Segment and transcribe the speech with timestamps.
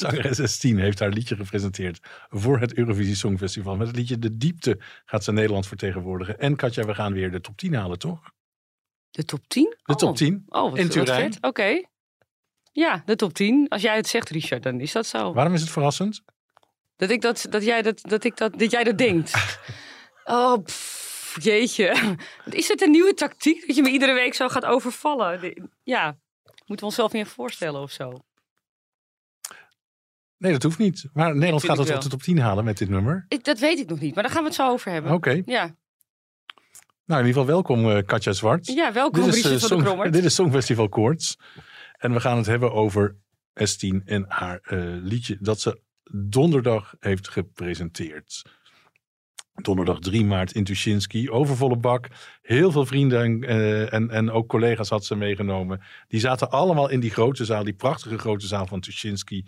[0.00, 3.76] Zangeres S10 heeft haar liedje gepresenteerd voor het Eurovisie Songfestival.
[3.76, 6.38] Met het liedje De Diepte gaat ze Nederland vertegenwoordigen.
[6.38, 8.20] En Katja, we gaan weer de top 10 halen, toch?
[9.10, 9.76] De top 10?
[9.82, 11.32] De top 10 Oh, wat, in Turijn.
[11.40, 11.82] Oké.
[12.72, 13.68] Ja, de top 10.
[13.68, 15.32] Als jij het zegt, Richard, dan is dat zo.
[15.32, 16.22] Waarom is het verrassend?
[16.96, 19.34] Dat ik dat, dat jij dat, dat ik dat, dat jij dat denkt.
[20.24, 22.16] Oh, pff, jeetje.
[22.50, 25.40] Is het een nieuwe tactiek dat je me iedere week zo gaat overvallen?
[25.82, 28.20] Ja, moeten we onszelf meer voorstellen of zo?
[30.40, 31.04] Nee, dat hoeft niet.
[31.12, 32.02] Maar Nederland gaat het op wel.
[32.02, 33.24] de top 10 halen met dit nummer.
[33.28, 35.12] Ik, dat weet ik nog niet, maar daar gaan we het zo over hebben.
[35.12, 35.42] Oké.
[35.44, 35.76] Ja.
[37.04, 38.66] Nou, in ieder geval welkom eh, Katja Zwart.
[38.66, 41.38] ja, welkom dit, is, Richard eh, van de dit is Songfestival Koorts.
[41.98, 43.16] En we gaan het hebben over
[43.54, 45.80] S10 en haar eh, liedje dat ze
[46.12, 48.42] donderdag heeft gepresenteerd.
[49.54, 51.30] Donderdag 3 maart in Tuschinski.
[51.30, 52.08] Overvolle bak.
[52.42, 55.80] Heel veel vrienden en, eh, en, en ook collega's had ze meegenomen.
[56.08, 57.64] Die zaten allemaal in die grote zaal.
[57.64, 59.46] Die prachtige grote zaal van Tuschinski.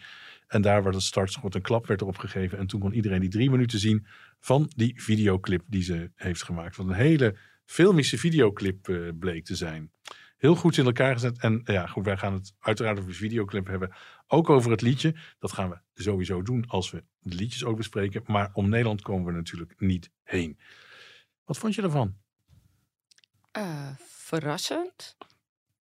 [0.53, 2.59] En daar waar het startschot een klap werd erop gegeven.
[2.59, 4.07] En toen kon iedereen die drie minuten zien
[4.41, 6.77] van die videoclip die ze heeft gemaakt.
[6.77, 9.93] Wat een hele filmische videoclip eh, bleek te zijn.
[10.37, 11.39] Heel goed in elkaar gezet.
[11.39, 13.95] En ja, goed, wij gaan het uiteraard over de videoclip hebben.
[14.27, 15.15] Ook over het liedje.
[15.39, 18.23] Dat gaan we sowieso doen als we de liedjes ook bespreken.
[18.27, 20.59] Maar om Nederland komen we natuurlijk niet heen.
[21.45, 22.17] Wat vond je ervan?
[23.51, 25.17] Eh, verrassend.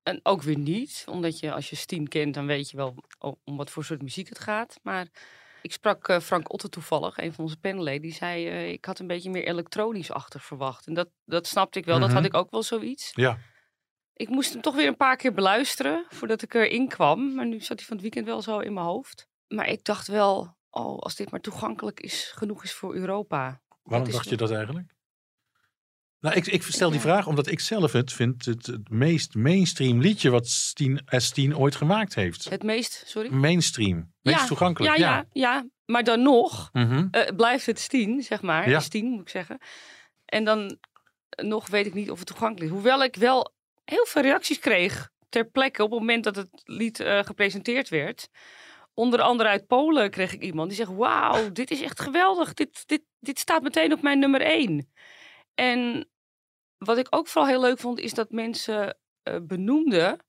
[0.04, 2.96] En ook weer niet, omdat je als je Steen kent, dan weet je wel
[3.44, 4.80] om wat voor soort muziek het gaat.
[4.84, 5.08] Maar
[5.62, 9.00] ik sprak eh, Frank Otte toevallig, een van onze panelleden, die zei: eh, Ik had
[9.00, 10.88] een beetje meer elektronisch-achtig verwacht.
[10.88, 12.18] En dat, dat snapte ik wel, dat Mhm.
[12.18, 13.12] had ik ook wel zoiets.
[13.14, 13.38] Ja,
[14.14, 17.36] Ik moest hem toch weer een paar keer beluisteren voordat ik erin kwam.
[17.36, 19.28] Maar nu zat hij van het weekend wel zo in mijn hoofd.
[19.48, 23.62] Maar ik dacht wel: Oh, als dit maar toegankelijk is, genoeg is voor Europa.
[23.84, 24.94] waarom dacht je dat eigenlijk?
[26.22, 27.04] Nou, ik, ik stel die Ja.
[27.06, 31.76] vraag omdat ik zelf het vind het, het meest mainstream liedje wat Stien, S10 ooit
[31.76, 32.50] gemaakt heeft.
[32.50, 33.30] Het meest, sorry?
[33.34, 34.14] Mainstream.
[34.22, 34.98] Meest Ja, toegankelijk.
[34.98, 35.66] Ja, ja, ja.
[35.86, 37.08] Maar dan nog Mhm.
[37.12, 38.70] eh, blijft het Stien, zeg maar.
[38.70, 38.80] Ja.
[38.80, 39.58] Stien, moet ik zeggen.
[40.26, 40.78] En dan
[41.30, 42.72] eh, nog weet ik niet of het toegankelijk is.
[42.78, 43.54] Hoewel ik wel
[43.84, 48.30] heel veel reacties kreeg ter plekke op het moment dat het lied eh, gepresenteerd werd.
[48.94, 52.54] Onder andere uit Polen kreeg ik iemand die zegt: Wauw, dit is echt geweldig.
[52.54, 54.92] Dit, dit, dit staat meteen op mijn nummer één.
[55.56, 56.10] En
[56.86, 60.20] wat ik ook vooral heel leuk vond, is dat mensen eh, benoemden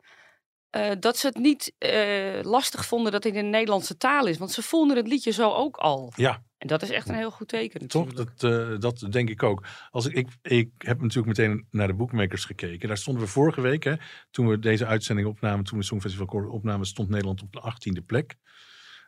[0.73, 4.39] eh, dat ze het niet eh, lastig vonden dat het in de Nederlandse taal is.
[4.39, 6.13] Want ze vonden het liedje zo ook al.
[6.17, 6.43] Ja.
[6.59, 7.89] En dat is echt een heel goed teken.
[7.89, 8.05] Toch?
[8.05, 8.39] natuurlijk.
[8.39, 9.65] Dat, eh, dat denk ik ook.
[9.91, 12.89] Als ik, ik, ik heb natuurlijk meteen naar de boekmakers gekeken.
[12.89, 13.95] Daar stonden we vorige week, hè,
[14.31, 18.07] toen we deze uitzending opnamen, toen we Songfestival Koor opnamen, stond Nederland op de 18e
[18.07, 18.37] plek.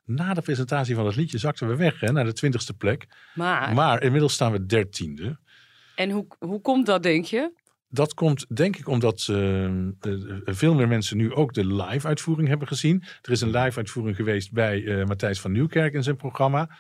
[0.04, 3.06] Na de presentatie van het liedje zakten we weg hè, naar de 20e plek.
[3.34, 5.43] Maar, Maar inmiddels staan we 13e.
[5.94, 7.62] En hoe, hoe komt dat, denk je?
[7.88, 9.72] Dat komt denk ik omdat eh, eh,
[10.44, 13.02] veel meer mensen nu ook de live-uitvoering hebben gezien.
[13.22, 16.70] Er is een live-uitvoering geweest bij eh, Matthijs van Nieuwkerk in zijn programma.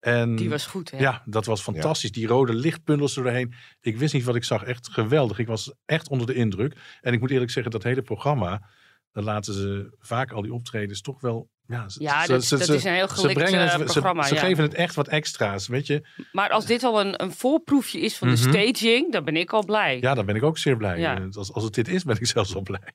[0.00, 0.98] En Die was goed, hè?
[0.98, 2.12] Ja, dat was fantastisch.
[2.12, 3.54] Die rode lichtbundels er doorheen.
[3.80, 4.64] Ik wist niet wat ik zag.
[4.64, 5.38] Echt geweldig.
[5.38, 6.76] Ik was echt onder de indruk.
[7.00, 8.68] En ik moet eerlijk zeggen, dat hele programma,
[9.12, 11.50] dan laten ze vaak al die optredens toch wel.
[11.66, 13.84] Ja, ze- Ja, ze- dat, ze- dat ze- is een heel ze brengen eh, het,
[13.84, 14.22] programma.
[14.22, 14.40] Ze, ja.
[14.40, 16.06] geven het echt wat extra's, weet je.
[16.32, 18.36] Maar als dit al een, een voorproefje is van Mhm.
[18.36, 18.42] de
[18.72, 19.98] staging, dan ben ik al blij.
[20.00, 20.98] Ja, dan ben ik ook zeer blij.
[20.98, 21.16] Ja.
[21.18, 22.92] Eh, Als, als het dit is, ben ik zelfs al blij.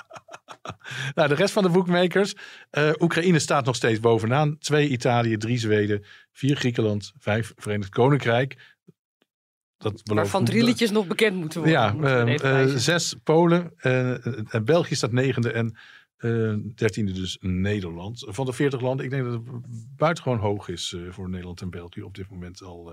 [1.14, 2.34] nou, de rest van de boekmakers.
[2.70, 4.58] eh, Oekraïne staat nog steeds bovenaan.
[4.58, 8.56] Twee Italië, drie Zweden, vier Griekenland, vijf Verenigd Koninkrijk.
[9.80, 11.80] Dat Waarvan drie liedjes nog bekend moeten worden.
[11.80, 13.72] Ja, we eh, zes Polen.
[13.76, 15.76] eh, en België staat negende en
[16.16, 18.24] eh, dertiende dus Nederland.
[18.28, 19.42] Van de veertig landen, ik denk dat het
[19.96, 22.92] buitengewoon hoog is voor Nederland en België op dit moment al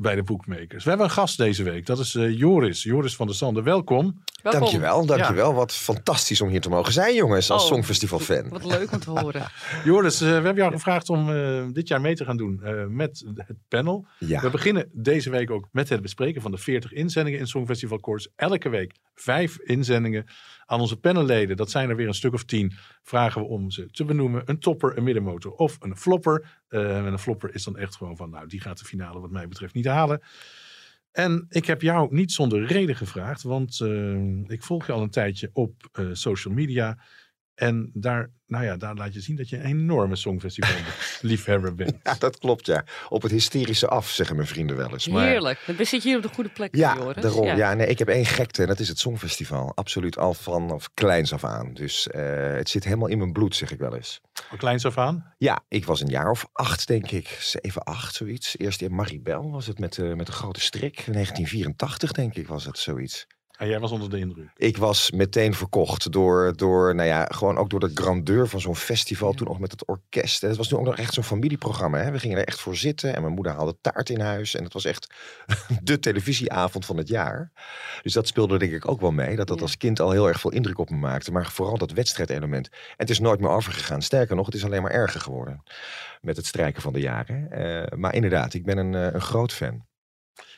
[0.00, 0.82] bij de boekmakers.
[0.84, 2.82] We hebben een gast deze week, dat is eh, Joris.
[2.82, 4.22] Joris van der Sande, welkom.
[4.42, 4.60] Welkom.
[4.60, 5.54] Dankjewel, dankjewel.
[5.54, 8.48] Wat fantastisch om hier te mogen zijn, jongens, als Oh, Songfestival-fan.
[8.48, 9.46] Wat leuk om te horen.
[9.84, 12.86] Joris, eh, we hebben jou gevraagd om eh, dit jaar mee te gaan doen eh,
[12.86, 14.06] met het panel.
[14.18, 17.98] Ja, We beginnen deze week ook met het bespreken van de 40 inzendingen in Songfestival
[18.00, 18.28] Koorts.
[18.36, 20.26] Elke week vijf inzendingen.
[20.70, 22.72] Aan onze panelleden, dat zijn er weer een stuk of tien,
[23.02, 24.42] vragen we om ze te benoemen.
[24.44, 26.62] Een topper, een middenmotor of een flopper.
[26.68, 29.30] Uh, en een flopper is dan echt gewoon van, nou, die gaat de finale wat
[29.30, 30.20] mij betreft niet halen.
[31.12, 35.10] En ik heb jou niet zonder reden gevraagd, want uh, ik volg je al een
[35.10, 36.98] tijdje op uh, social media.
[37.60, 41.96] En daar, nou ja, daar laat je zien dat je een enorme songfestival-liefhebber bent.
[42.02, 42.84] Ja, dat klopt, ja.
[43.08, 45.08] Op het hysterische af, zeggen mijn vrienden wel eens.
[45.08, 45.26] Maar...
[45.26, 45.62] Heerlijk.
[45.66, 47.22] Dan zit je hier op de goede plek, Ja, Joris.
[47.22, 47.46] daarom.
[47.46, 47.56] Ja.
[47.56, 47.74] Ja.
[47.74, 49.72] nee, ik heb één gekte en dat is het Songfestival.
[49.74, 51.74] Absoluut al vanaf kleins af aan.
[51.74, 54.20] Dus eh, het zit helemaal in mijn bloed, zeg ik wel eens.
[54.48, 55.34] Van kleins af aan?
[55.38, 57.28] Ja, ik was een jaar of acht, denk ik.
[57.40, 58.58] Zeven, acht, zoiets.
[58.58, 60.94] Eerst in Maribel was het met, de met de grote strik.
[60.94, 63.26] 1984, denk ik, was het zoiets.
[63.60, 64.50] En jij was onder de indruk.
[64.56, 68.76] Ik was meteen verkocht door, door, nou ja, gewoon ook door de grandeur van zo'n
[68.76, 69.32] festival.
[69.32, 70.42] Toen nog met het orkest.
[70.42, 71.98] En het was toen ook nog echt zo'n familieprogramma.
[71.98, 72.10] Hè?
[72.10, 73.14] We gingen er echt voor zitten.
[73.14, 74.54] En mijn moeder haalde taart in huis.
[74.54, 75.14] En het was echt
[75.82, 77.52] de televisieavond van het jaar.
[78.02, 79.36] Dus dat speelde denk ik ook wel mee.
[79.36, 79.62] Dat dat Ja.
[79.62, 81.32] als kind al heel erg veel indruk op me maakte.
[81.32, 82.68] Maar vooral dat wedstrijdelement.
[82.68, 84.02] En het is nooit meer overgegaan.
[84.02, 85.62] Sterker nog, het is alleen maar erger geworden.
[86.20, 87.50] Met het strijken van de jaren.
[87.50, 89.88] Eh, maar inderdaad, ik ben een, eh, een groot fan.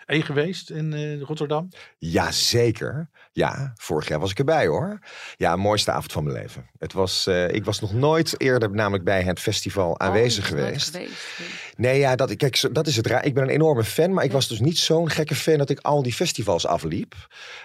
[0.07, 1.69] Je geweest in eh, Rotterdam?
[1.99, 3.11] Jazeker.
[3.33, 4.99] Ja, vorig jaar was ik erbij hoor.
[5.37, 6.67] Ja, mooiste avond van mijn leven.
[6.79, 10.91] Het was, eh, ik was nog nooit eerder namelijk bij het festival aanwezig Oh, geweest.
[10.91, 11.72] geweest.
[11.83, 13.25] Nee, ja, dat, kijk, dat is het raar.
[13.25, 15.81] Ik ben een enorme fan, maar ik was dus niet zo'n gekke fan dat ik
[15.81, 17.15] al die festivals afliep.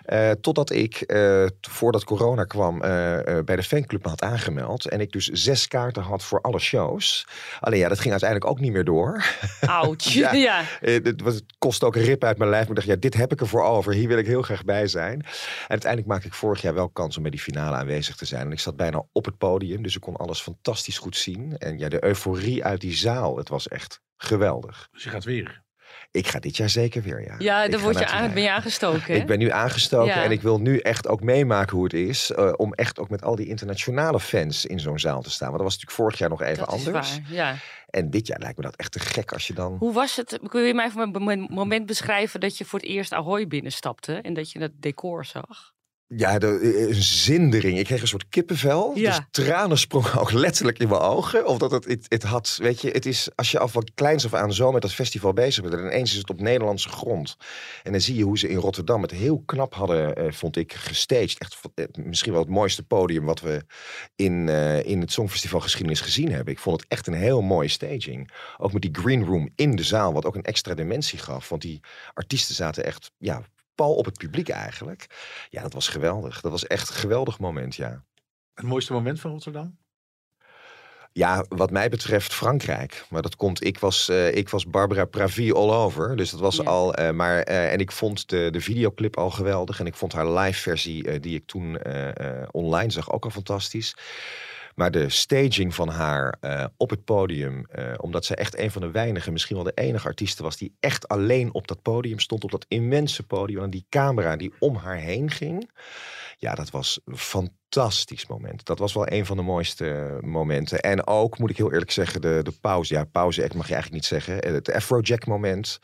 [0.02, 2.90] Eh, totdat ik, eh, voordat corona kwam, eh,
[3.46, 4.86] bij de fanclub had aangemeld.
[4.86, 7.28] En ik dus zes kaarten had voor alle shows.
[7.60, 9.26] Alleen ja, dat ging uiteindelijk ook niet meer door.
[9.62, 10.04] Ouch.
[10.18, 10.34] Ja.
[10.50, 10.64] ja.
[10.80, 12.68] Het, was, het kostte ook een rip uit mijn lijf.
[12.68, 13.94] Maar ik dacht, ja, dit heb ik ervoor over.
[13.94, 15.22] Hier wil ik heel graag bij zijn.
[15.22, 15.26] En
[15.68, 18.46] uiteindelijk maakte ik vorig jaar wel kans om bij die finale aanwezig te zijn.
[18.46, 21.58] En ik zat bijna op het podium, dus ik kon alles fantastisch goed zien.
[21.58, 24.88] En ja, de euforie uit die zaal, het was echt geweldig.
[24.92, 25.66] Dus je gaat weer.
[26.12, 27.36] Ik ga dit jaar zeker weer, ja.
[27.38, 29.14] Ja, Ik dan word je aan, ben je aangestoken.
[29.14, 29.20] Hè?
[29.20, 30.24] Ik ben nu aangestoken Ja.
[30.24, 32.32] en ik wil nu echt ook meemaken hoe het is.
[32.32, 35.48] eh, om echt ook met al die internationale fans in zo'n zaal te staan.
[35.48, 37.12] Want dat was natuurlijk vorig jaar nog even dat is anders.
[37.18, 37.32] waar.
[37.32, 37.56] Ja.
[37.90, 39.76] En dit jaar lijkt me dat echt te gek als je dan...
[39.80, 40.40] Hoe was het?
[40.48, 44.34] Kun je mij even een moment beschrijven dat je voor het eerst Ahoy binnenstapte en
[44.34, 45.76] dat je dat decor zag?
[46.16, 47.78] Ja, de, een zindering.
[47.78, 48.92] Ik kreeg een soort kippenvel.
[48.96, 49.16] Ja.
[49.16, 51.46] Dus tranen sprongen ook letterlijk in mijn ogen.
[51.46, 54.26] Of dat het, het, het had, weet je, het is als je al van kleins
[54.26, 55.74] af aan zo met dat festival bezig bent.
[55.74, 57.38] En ineens is het op Nederlandse grond.
[57.84, 60.74] En dan zie je hoe ze in Rotterdam het heel knap hadden, eh, vond ik,
[60.74, 61.40] gestaged.
[61.40, 63.66] Echt eh, misschien wel het mooiste podium wat we
[64.16, 66.54] in, eh, in het Songfestival geschiedenis gezien hebben.
[66.54, 68.32] Ik vond het echt een heel mooie staging.
[68.58, 71.50] Ook met die green room in de zaal, wat ook een extra dimensie gaf.
[71.50, 71.80] Want die
[72.14, 73.44] artiesten zaten echt, ja,
[73.78, 75.08] pal op het publiek eigenlijk.
[75.50, 76.42] Ja, dat was geweldig.
[76.42, 78.04] Dat was echt een geweldig moment, ja.
[78.54, 79.78] Het mooiste moment van Rotterdam?
[81.12, 83.06] Ja, wat mij betreft Frankrijk.
[83.10, 86.16] Maar dat komt, ik was, eh, ik was Barbara Pravi all over.
[86.16, 86.64] Dus dat was Ja.
[86.64, 89.80] al, eh, maar, eh, en ik vond de, de videoclip al geweldig.
[89.80, 93.24] En ik vond haar live versie, eh, die ik toen eh, eh, online zag, ook
[93.24, 93.96] al fantastisch.
[94.78, 98.82] Maar de staging van haar eh, op het podium, eh, omdat zij echt een van
[98.82, 102.44] de weinige, misschien wel de enige artiesten was die echt alleen op dat podium stond,
[102.44, 103.64] op dat immense podium.
[103.64, 105.70] En die camera die om haar heen ging.
[106.40, 108.66] Ja, dat was een fantastisch moment.
[108.66, 110.80] Dat was wel een van de mooiste momenten.
[110.80, 112.94] En ook, moet ik heel eerlijk zeggen, de, de pauze.
[112.94, 114.42] Ja, pauze act mag je eigenlijk niet zeggen.
[114.42, 115.80] Eh, Het Afrojack moment.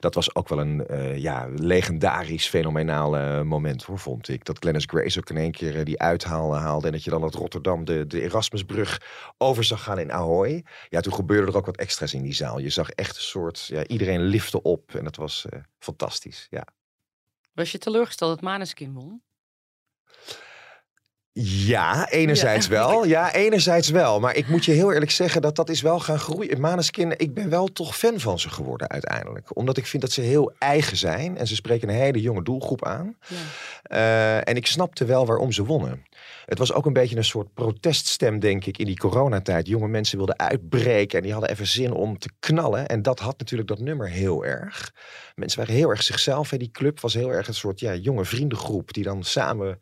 [0.00, 4.44] Dat was ook wel een eh, ja, legendarisch, fenomenaal eh, moment, hoor, vond ik.
[4.44, 6.86] Dat Glennis Grace ook in één keer eh, die uithaal haalde.
[6.86, 9.00] En dat je dan uit Rotterdam de, de Erasmusbrug
[9.38, 10.64] over zag gaan in Ahoy.
[10.88, 12.58] Ja, toen gebeurde er ook wat extra's in die zaal.
[12.58, 14.94] Je zag echt een soort, ja, iedereen lifte op.
[14.94, 16.66] En dat was eh, fantastisch, ja.
[17.52, 19.22] Was je teleurgesteld dat Maneskin won?
[21.40, 22.72] Ja, enerzijds Ja.
[22.72, 23.04] wel.
[23.12, 24.20] Ja, enerzijds wel.
[24.20, 26.60] Maar ik moet je heel eerlijk zeggen dat dat is wel gaan groeien.
[26.60, 29.56] Maneskin, ik ben wel toch fan van ze geworden uiteindelijk.
[29.56, 31.36] Omdat ik vind dat ze heel eigen zijn.
[31.36, 33.16] En ze spreken een hele jonge doelgroep aan.
[33.28, 33.36] Ja.
[33.82, 36.02] Eh, en ik snapte wel waarom ze wonnen.
[36.46, 39.66] Het was ook een beetje een soort proteststem, denk ik, in die coronatijd.
[39.66, 42.86] Jonge mensen wilden uitbreken en die hadden even zin om te knallen.
[42.86, 44.92] En dat had natuurlijk dat nummer heel erg.
[45.34, 46.50] Mensen waren heel erg zichzelf.
[46.50, 46.56] Hè.
[46.56, 49.78] Die club was heel erg een soort ja, jonge vriendengroep die dan samen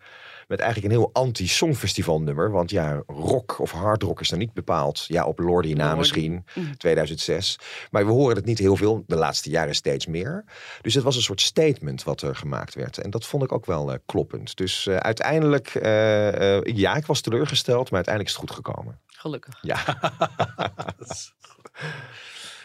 [0.51, 2.51] met eigenlijk een heel anti-songfestival nummer.
[2.51, 5.05] Want ja, rock of hard rock is dan niet bepaald.
[5.09, 5.99] Ja, op Lordi na Lordi.
[5.99, 6.73] misschien, Mhm.
[6.77, 7.59] 2006.
[7.91, 10.45] Maar we horen het niet heel veel, de laatste jaren steeds meer.
[10.81, 12.99] Dus het was een soort statement wat er gemaakt werd.
[12.99, 14.57] En dat vond ik ook wel eh, kloppend.
[14.57, 18.99] Dus eh, uiteindelijk, eh, eh, ja, ik was teleurgesteld, maar uiteindelijk is het goed gekomen.
[19.07, 19.59] Gelukkig.
[19.63, 19.79] Ja,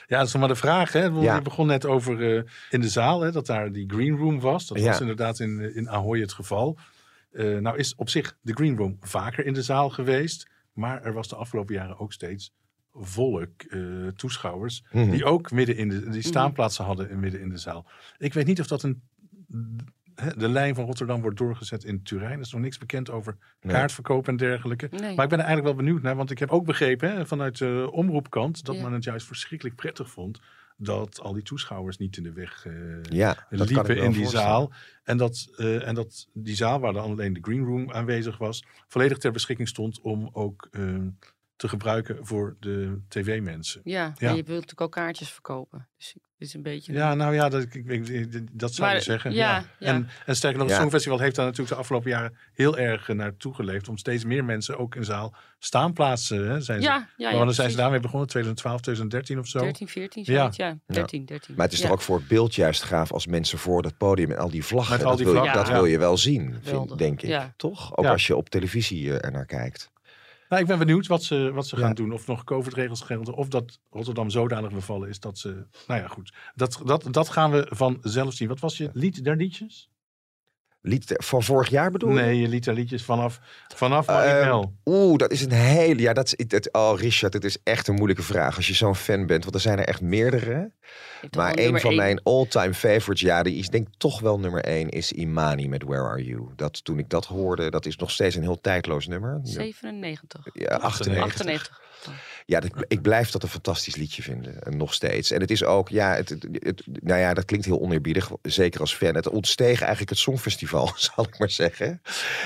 [0.07, 0.91] Ja, dat is nog maar de vraag.
[0.91, 1.03] Hè?
[1.05, 1.35] Ja.
[1.35, 4.67] Je begon net over eh, in de zaal, hè, dat daar die green room was.
[4.67, 4.85] Dat Ja.
[4.87, 6.77] was inderdaad in, in Ahoy het geval.
[7.35, 10.49] Eh, nou is op zich de green room vaker in de zaal geweest.
[10.73, 12.53] Maar er was de afgelopen jaren ook steeds
[12.93, 14.83] volk, eh, toeschouwers.
[14.91, 15.09] Mhm.
[15.11, 17.85] Die ook midden in de die staanplaatsen hadden en midden in de zaal.
[18.17, 19.01] Ik weet niet of dat een
[20.15, 22.33] hè, de lijn van Rotterdam wordt doorgezet in Turijn.
[22.33, 23.73] Er is nog niks bekend over Nee.
[23.73, 24.87] kaartverkoop en dergelijke.
[24.91, 25.15] Nee.
[25.15, 26.15] Maar ik ben er eigenlijk wel benieuwd naar.
[26.15, 28.65] Want ik heb ook begrepen hè, vanuit de omroepkant...
[28.65, 28.81] dat Ja.
[28.81, 30.39] men het juist verschrikkelijk prettig vond...
[30.77, 34.72] dat al die toeschouwers niet in de weg eh, Ja, liepen in die zaal.
[35.03, 38.65] En dat, eh, en dat die zaal, waar dan alleen de green room aanwezig was...
[38.88, 40.98] volledig ter beschikking stond om ook eh,
[41.55, 43.81] te gebruiken voor de tv-mensen.
[43.83, 44.27] Ja, Ja.
[44.29, 45.88] en je wilt natuurlijk ook kaartjes verkopen.
[45.97, 46.93] Dus dit is een beetje...
[46.93, 47.74] Ja, nou ja, dat, ik,
[48.09, 49.31] ik- dat zou Maar, je zeggen.
[49.33, 49.88] ja, Ja, ja.
[49.93, 50.81] En, en sterker nog, het Ja.
[50.81, 53.88] Songfestival heeft daar natuurlijk de afgelopen jaren heel erg eh, naartoe geleefd.
[53.88, 56.50] Om steeds meer mensen ook in zaal staanplaatsen.
[56.50, 56.88] Hè, zijn ze.
[56.88, 59.59] ja, ja, Maar ja, dan zijn ze daarmee begonnen, 2012, 2013 of zo.
[59.59, 60.38] 13, 14, Ja.
[60.38, 60.77] zoiets, ja.
[60.85, 61.55] 13, 13.
[61.55, 61.85] Maar het is ja.
[61.88, 64.63] toch ook voor het beeld juist gaaf als mensen voor dat podium en al die
[64.65, 64.93] vlaggen.
[64.95, 65.79] Met al dat die wil, je- vlaggen, dat ja.
[65.81, 67.29] wil je wel zien, vind, denk ik.
[67.29, 67.53] ja.
[67.57, 67.97] Toch?
[67.97, 68.12] Ook Ja.
[68.12, 69.93] als je op televisie eh, er naar kijkt.
[70.49, 71.81] Nou, ik ben benieuwd wat ze, wat ze Ja.
[71.85, 72.11] gaan doen.
[72.11, 73.33] Of nog COVID-regels gelden.
[73.33, 75.65] Of dat Rotterdam zodanig bevallen is dat ze...
[75.87, 76.33] Nou ja, goed.
[76.55, 78.47] Dat, dat, dat gaan we vanzelf zien.
[78.47, 79.89] Wat was je lied der liedjes?
[80.87, 82.15] Lied van vorig jaar bedoel je?
[82.15, 83.39] Nee, je lied der liedjes vanaf,
[83.75, 84.73] vanaf Marinel.
[84.85, 86.01] Oeh, dat is een hele.
[86.01, 86.45] Ja, dat is.
[86.47, 88.55] Het, oh, Richard, het is echt een moeilijke vraag.
[88.55, 90.71] Als je zo'n fan bent, want er zijn er echt meerdere.
[91.37, 91.99] Maar een van één.
[91.99, 95.83] mijn all-time favorites, ja, die is denk ik toch wel nummer één, is Imani met
[95.83, 96.49] Where Are You.
[96.55, 99.39] Dat toen ik dat hoorde, dat is nog steeds een heel tijdloos nummer.
[99.43, 100.47] 97.
[100.53, 101.23] Ja, 98.
[101.23, 101.81] 98.
[102.47, 104.63] Ja, dat, ik blijf dat een fantastisch liedje vinden.
[104.63, 105.31] En nog steeds.
[105.31, 108.31] En het is ook, ja, het, het, het- nou ja, dat klinkt heel oneerbiedig.
[108.41, 109.15] Zeker als fan.
[109.15, 112.01] Het ontsteeg eigenlijk het Songfestival, zal ik maar zeggen.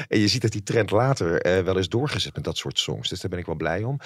[0.07, 3.09] En je ziet dat die trend later eh, wel is doorgezet met dat soort songs.
[3.09, 3.99] Dus daar ben ik wel blij om.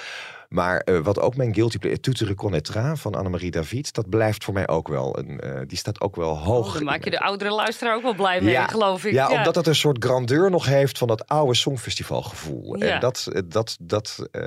[0.49, 4.53] Maar eh, wat ook mijn guilty pleasure, Tutte Reconnaîtra van Annemarie David, dat blijft voor
[4.53, 6.67] mij ook wel een, eh, die staat ook wel hoog.
[6.67, 9.13] Oh, dan maak je de oudere luisteraar ook wel blij mee, Ja, geloof ik.
[9.13, 12.77] ja, omdat het een soort grandeur nog heeft van dat oude songfestivalgevoel.
[12.77, 12.93] Ja.
[12.93, 14.41] En dat, eh, dat, dat, eh,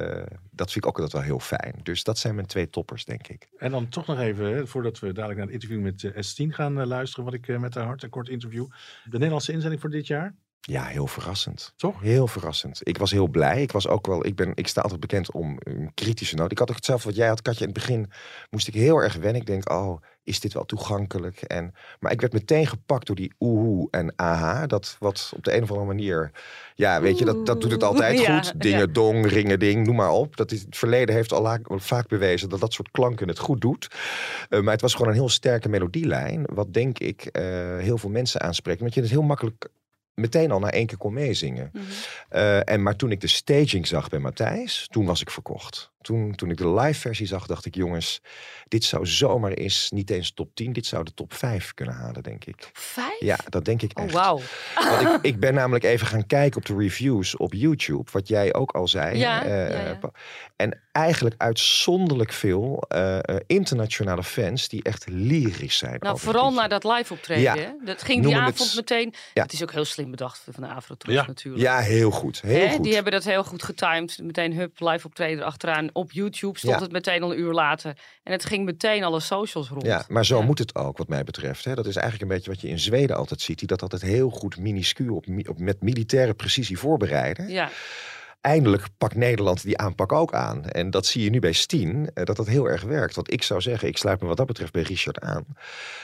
[0.51, 1.75] dat vind ik ook altijd wel heel fijn.
[1.83, 3.49] Dus dat zijn mijn twee toppers, denk ik.
[3.59, 6.81] En dan toch nog even, voordat we dadelijk naar het interview met eh, S10 gaan
[6.81, 8.67] eh, luisteren, wat ik eh, met haar hart, een kort interview.
[9.05, 10.35] De Nederlandse inzending voor dit jaar,
[10.69, 11.73] Ja, heel verrassend.
[11.77, 12.01] toch?
[12.01, 12.81] Heel verrassend.
[12.83, 13.63] Ik was heel blij.
[13.63, 14.27] Ik was ook wel.
[14.27, 16.53] Ik, ben, ik sta altijd bekend om een kritische noot.
[16.53, 17.61] Ik had ook hetzelfde wat jij had, Katje.
[17.67, 18.11] In het begin
[18.51, 19.41] moest ik heel erg wennen.
[19.41, 21.43] Ik denk, oh, is dit wel toegankelijk?
[21.43, 24.67] En, maar ik werd meteen gepakt door die oehoe en aha.
[24.67, 26.31] Dat wat op de een of andere manier.
[26.75, 28.61] Ja, weet je, dat, dat doet het altijd Ja, goed.
[28.61, 28.87] Dingen, ja.
[28.87, 30.37] dong, ringen, ding, noem maar op.
[30.37, 33.89] Dat is, het verleden heeft al vaak bewezen dat dat soort klanken het goed doet.
[34.49, 36.45] Eh, maar het was gewoon een heel sterke melodielijn.
[36.53, 37.45] Wat denk ik eh,
[37.79, 38.81] heel veel mensen aanspreekt.
[38.81, 39.69] Want je het heel makkelijk
[40.17, 41.71] meteen al na één keer kon meezingen.
[41.73, 41.85] Mhm.
[42.29, 45.91] Eh, en maar toen ik de staging zag bij Matthijs, toen was ik verkocht.
[46.07, 48.21] Toen, toen ik de live versie zag, dacht ik, jongens,
[48.69, 52.23] dit zou zomaar eens niet eens top 10, dit zou de top 5 kunnen halen,
[52.23, 52.71] denk ik.
[52.73, 53.21] Vijf?
[53.21, 54.13] Ja, dat denk ik Oh, echt.
[54.13, 54.41] wauw.
[54.75, 58.55] Want ik, ik ben namelijk even gaan kijken op de reviews op YouTube, wat jij
[58.55, 59.19] ook al zei.
[59.19, 59.95] Ja, eh, ja, ja.
[59.95, 60.11] Pa-
[60.57, 65.97] En eigenlijk uitzonderlijk veel eh, eh, internationale fans die echt lyrisch zijn.
[66.01, 66.61] Nou, vooral liedje.
[66.61, 67.79] na dat live optreden.
[67.85, 69.15] Dat ging die het- avond meteen.
[69.35, 69.43] Ja.
[69.43, 70.95] Het is ook heel slim bedacht van de Afro
[71.27, 71.63] natuurlijk.
[71.67, 72.41] Ja, heel goed.
[72.41, 72.85] Heel goed.
[72.85, 74.19] Die hebben dat heel goed getimed.
[74.23, 75.89] Meteen hup, live optreden achteraan.
[75.97, 76.83] Op YouTube stond Ja.
[76.83, 77.99] het meteen al een uur later.
[78.23, 79.87] En het ging meteen alle socials rond.
[79.87, 80.45] Ja, maar zo Ja.
[80.45, 81.65] moet het ook, wat mij betreft.
[81.65, 81.75] Hè.
[81.75, 83.59] Dat is eigenlijk een beetje wat je in Zweden altijd ziet.
[83.59, 87.49] Die dat altijd heel goed minuscuul op, op, met militaire precisie voorbereiden.
[87.49, 87.71] Ja,
[88.41, 90.65] Eindelijk pakt Nederland die aanpak ook aan.
[90.65, 93.15] En dat zie je nu bij Steen, eh, dat dat heel erg werkt.
[93.15, 95.45] Want ik zou zeggen, ik sluit me wat dat betreft bij Richard aan.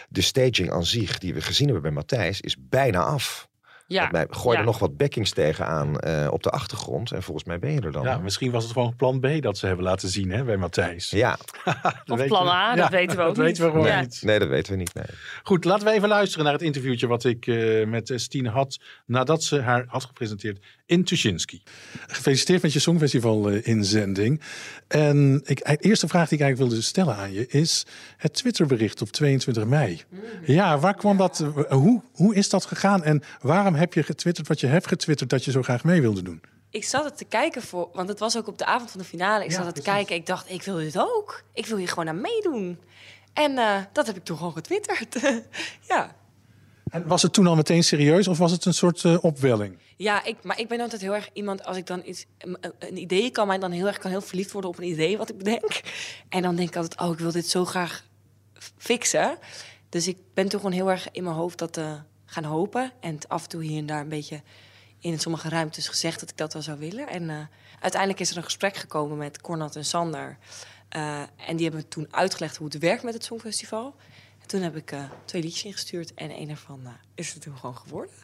[0.08, 3.48] De staging aan zich, die we gezien hebben bij Matthijs, is bijna af.
[3.92, 4.08] Ja.
[4.12, 7.12] Mij gooi er nog wat backings tegenaan eh op de achtergrond.
[7.12, 8.02] En volgens mij ben je er dan.
[8.02, 11.10] Ja, misschien was het gewoon plan B dat ze hebben laten zien hè, bij Matthijs.
[11.10, 11.38] Ja,
[12.06, 13.58] Of plan A, dat weten we ook dat niet.
[13.58, 14.00] weten we gewoon Ja.
[14.00, 14.22] niet.
[14.22, 14.94] nee, dat weten we niet.
[14.94, 15.04] Nee.
[15.42, 18.78] Goed, laten we even luisteren naar het interviewtje wat ik eh, met eh, Stine had
[19.06, 21.62] nadat ze haar had gepresenteerd in Tuschinski.
[22.06, 24.40] Gefeliciteerd met je Songfestival-inzending.
[24.88, 29.00] en ik, de eerste vraag die ik eigenlijk wilde stellen aan je is het Twitterbericht
[29.02, 30.02] op 22 mei.
[30.44, 31.40] Ja, waar kwam dat?
[31.40, 35.30] eh, Hoe, hoe is dat gegaan en waarom heb je getwitterd wat je hebt getwitterd
[35.30, 36.40] dat je zo graag mee wilde doen?
[36.70, 39.06] Ik zat het te kijken voor, want het was ook op de avond van de
[39.06, 39.44] finale.
[39.44, 40.16] Ik Ja, zat het te kijken.
[40.16, 41.42] Ik dacht, ik wil dit ook.
[41.52, 42.78] Ik wil hier gewoon aan meedoen.
[43.32, 45.20] En eh, dat heb ik toen gewoon getwitterd.
[45.88, 46.14] ja.
[46.90, 49.78] En was het toen al meteen serieus of was het een soort eh, opwelling?
[49.96, 52.96] Ja, ik, maar ik ben altijd heel erg iemand als ik dan iets, een, een
[52.96, 55.38] idee kan mij dan heel erg kan heel verliefd worden op een idee wat ik
[55.38, 55.80] bedenk.
[56.28, 58.04] En dan denk ik altijd, oh, ik wil dit zo graag
[58.76, 59.38] fixen.
[59.88, 61.92] Dus ik ben toen gewoon heel erg in mijn hoofd dat eh,
[62.32, 64.42] gaan hopen en af en toe hier en daar een beetje
[65.00, 67.08] in sommige ruimtes gezegd dat ik dat wel zou willen.
[67.08, 67.36] En eh,
[67.80, 70.38] uiteindelijk is er een gesprek gekomen met Cornat en Sander.
[70.88, 73.94] Eh, en die hebben toen uitgelegd hoe het werkt met het Songfestival.
[74.40, 76.80] En toen heb ik eh, twee liedjes ingestuurd en een ervan
[77.14, 78.14] is het toen gewoon geworden.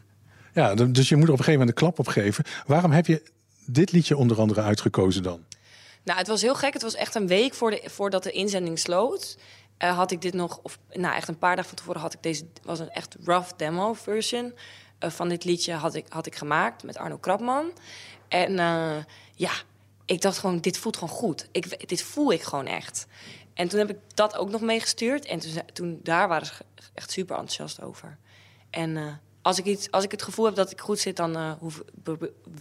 [0.54, 2.44] Ja, dus je moet er op een gegeven moment een klap op geven.
[2.66, 3.22] Waarom heb je
[3.66, 5.44] dit liedje onder andere uitgekozen dan?
[6.04, 6.72] Nou, het was heel gek.
[6.72, 9.38] Het was echt een week voor de, voordat de inzending sloot.
[9.78, 12.22] Eh, had ik dit nog, of nou echt een paar dagen van tevoren had ik
[12.22, 14.54] deze, was een echt rough demo version
[14.98, 17.72] eh, van dit liedje had ik, had ik gemaakt met Arno Krapman.
[18.28, 18.96] En eh,
[19.34, 19.52] ja,
[20.04, 21.48] ik dacht gewoon, dit voelt gewoon goed.
[21.86, 23.06] Dit voel ik gewoon echt.
[23.54, 25.24] En toen heb ik dat ook nog meegestuurd.
[25.24, 26.52] En toen, toen daar waren ze
[26.94, 28.18] echt super enthousiast over.
[28.70, 31.52] En als ik, iets, als ik het gevoel heb dat ik goed zit, dan uh,
[31.58, 31.82] hoef,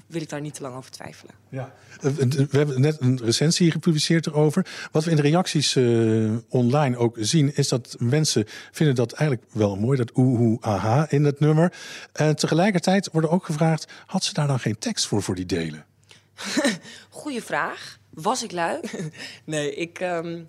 [0.07, 1.33] wil ik daar niet te lang over twijfelen.
[1.49, 1.73] Ja.
[2.01, 4.65] We hebben net een recensie gepubliceerd erover.
[4.91, 9.51] Wat we in de reacties uh, online ook zien, is dat mensen vinden dat eigenlijk
[9.51, 11.73] wel mooi, dat oehoe aha in het nummer.
[12.13, 15.85] En tegelijkertijd wordt ook gevraagd, had ze daar dan geen tekst voor, voor die delen?
[17.09, 17.97] Goeie vraag.
[18.09, 18.79] Was ik lui?
[19.45, 19.99] nee, ik...
[19.99, 20.45] Um,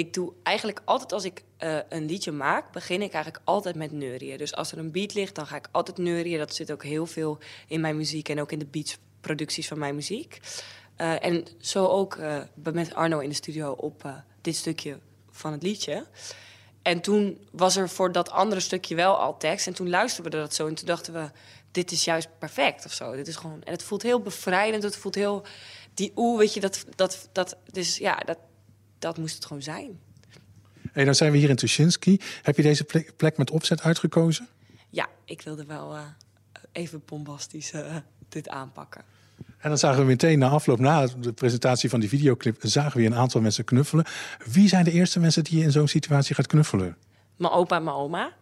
[0.00, 3.92] ik doe eigenlijk altijd als ik uh, een liedje maak, begin ik eigenlijk altijd met
[3.92, 4.38] neurieën.
[4.38, 6.38] Dus als er een beat ligt, dan ga ik altijd neurieën.
[6.38, 9.94] Dat zit ook heel veel in mijn muziek en ook in de beatsproducties van mijn
[9.94, 10.40] muziek.
[11.00, 14.98] Uh, en zo ook uh, met Arno in de studio op dit stukje
[15.30, 16.06] van het liedje.
[16.82, 19.66] En toen was er voor dat andere stukje wel al tekst.
[19.66, 21.30] En toen luisterden we dat zo en toen dachten we,
[21.70, 23.16] dit is juist perfect of zo.
[23.16, 25.44] Dit is gewoon, en het voelt heel bevrijdend, het voelt heel...
[25.94, 28.38] Die oeh, weet je, dat, dat, dat, dus ja, dat,
[29.00, 29.98] dat moest het gewoon zijn.
[30.92, 32.20] Hey, dan zijn we hier in Tuschinski.
[32.42, 34.48] Heb je deze plek, plek met opzet uitgekozen?
[34.90, 36.02] Ja, ik wilde wel uh,
[36.72, 37.96] even bombastisch uh,
[38.28, 39.04] dit aanpakken.
[39.58, 43.06] En dan zagen we meteen na afloop, na de presentatie van die videoclip, zagen we
[43.06, 44.04] een aantal mensen knuffelen.
[44.46, 46.96] Wie zijn de eerste mensen die je in zo'n situatie gaat knuffelen?
[47.36, 48.32] Mijn opa en mijn oma.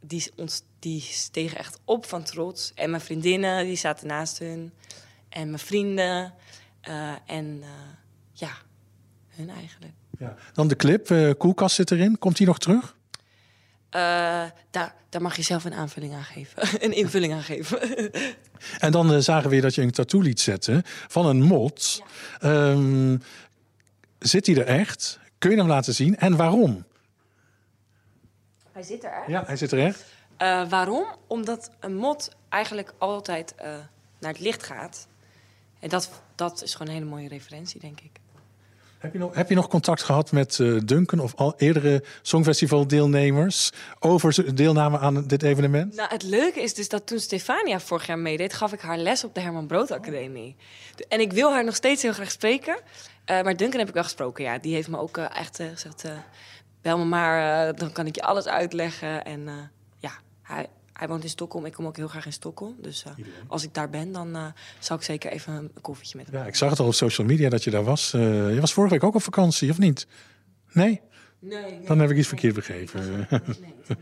[0.00, 2.72] Die, ons, die stegen echt op van trots.
[2.74, 4.72] En mijn vriendinnen, die zaten naast hun.
[5.28, 6.34] En mijn vrienden.
[6.88, 7.62] Uh, en
[8.32, 8.50] ja,
[9.38, 9.92] hun eigenlijk.
[10.18, 10.34] Ja.
[10.52, 12.18] Dan de clip, uh, Koelkast zit erin.
[12.18, 12.96] Komt die nog terug?
[13.90, 14.00] Uh,
[14.70, 16.62] daar, daar mag je zelf een aanvulling aan geven.
[16.84, 17.80] een invulling aan geven.
[18.86, 22.02] en dan uh, zagen we dat je een tattoo liet zetten van een mot.
[22.40, 22.70] Ja.
[22.70, 23.22] Um,
[24.18, 25.18] zit hij er echt?
[25.38, 26.16] Kun je hem laten zien?
[26.16, 26.84] En waarom?
[28.72, 29.28] Hij zit er echt.
[29.28, 30.04] Ja, hij zit er echt.
[30.42, 31.16] Uh, waarom?
[31.26, 33.54] Omdat een mot eigenlijk altijd
[34.18, 35.08] naar het licht gaat.
[35.80, 38.20] En dat, dat is gewoon een hele mooie referentie, denk ik.
[38.98, 43.72] Heb je, nog, heb je nog contact gehad met uh, Duncan of al eerdere Songfestival-deelnemers
[43.98, 45.94] over deelname aan dit evenement?
[45.94, 49.24] Nou, het leuke is dus dat toen Stefania vorig jaar meedeed, gaf ik haar les
[49.24, 50.56] op de Herman Brood Academie.
[51.08, 52.74] En ik wil haar nog steeds heel graag spreken.
[52.74, 54.58] Uh, maar Duncan heb ik wel gesproken, ja.
[54.58, 56.04] Die heeft me ook uh, echt gezegd,
[56.82, 59.24] bel me maar, dan kan ik je alles uitleggen.
[59.24, 60.10] En ja,
[60.42, 60.66] hij,
[60.98, 61.64] hij woont in Stockholm.
[61.64, 62.76] Ik kom ook heel graag in Stockholm.
[62.80, 64.46] Dus uh, als ik daar ben, dan uh,
[64.78, 67.26] zal ik zeker even een koffietje met hem Ja, ik zag het al op social
[67.26, 68.12] media dat je daar was.
[68.12, 70.06] Uh, je was vorige week ook op vakantie, of niet?
[70.72, 71.00] Nee?
[71.38, 71.62] Nee.
[71.62, 73.26] nee dan heb ik iets verkeerd begrepen.
[73.30, 73.76] Nee,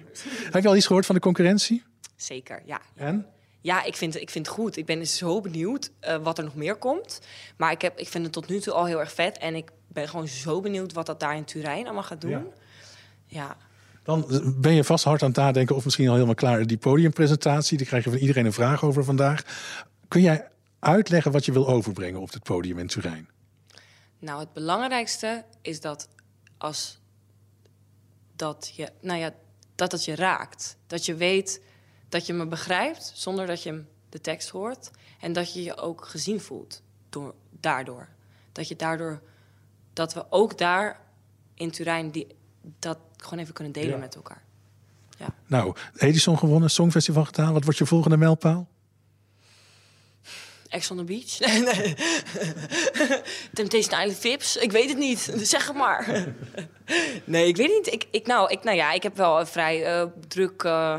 [0.53, 1.83] heb je al iets gehoord van de concurrentie?
[2.17, 2.81] Zeker, ja.
[2.95, 3.27] En?
[3.61, 4.77] Ja, ik vind, ik vind het goed.
[4.77, 5.91] Ik ben zo benieuwd
[6.23, 7.21] wat er nog meer komt.
[7.57, 9.39] Maar ik, heb, ik vind het tot nu toe al heel erg vet.
[9.39, 12.31] En ik ben gewoon zo benieuwd wat dat daar in Turijn allemaal gaat doen.
[12.31, 12.45] Ja.
[13.27, 13.57] ja.
[14.07, 17.77] Dan ben je vast hard aan het nadenken of misschien al helemaal klaar die podiumpresentatie.
[17.77, 19.43] Die krijg je van iedereen een vraag over vandaag.
[20.09, 23.29] Kun jij uitleggen wat je wil overbrengen op het podium in Turijn?
[24.19, 26.09] Nou, het belangrijkste is dat
[26.59, 27.01] als
[28.37, 29.35] dat je, nou ja,
[29.75, 30.77] dat het je raakt.
[30.87, 31.63] Dat je weet
[32.09, 34.91] dat je me begrijpt zonder dat je de tekst hoort.
[35.21, 38.09] En dat je je ook gezien voelt door, daardoor.
[38.53, 39.23] Dat je daardoor,
[39.93, 41.01] dat we ook daar
[41.55, 42.27] in Turijn die,
[42.79, 43.97] dat gewoon even kunnen delen ja.
[43.97, 44.43] met elkaar.
[45.19, 45.35] Ja.
[45.47, 47.53] Nou, Edison gewonnen, Songfestival gedaan.
[47.53, 48.69] Wat wordt je volgende mijlpaal?
[50.69, 51.39] Ex on the Beach?
[51.47, 51.95] Nee, nee.
[53.53, 54.57] Temptation Island Vips?
[54.57, 55.33] Ik weet het niet.
[55.53, 56.27] Zeg het maar.
[57.25, 57.93] nee, ik weet niet.
[57.93, 60.97] Ik, ik, nou, ik, nou ja, ik heb wel een vrij uh, druk uh,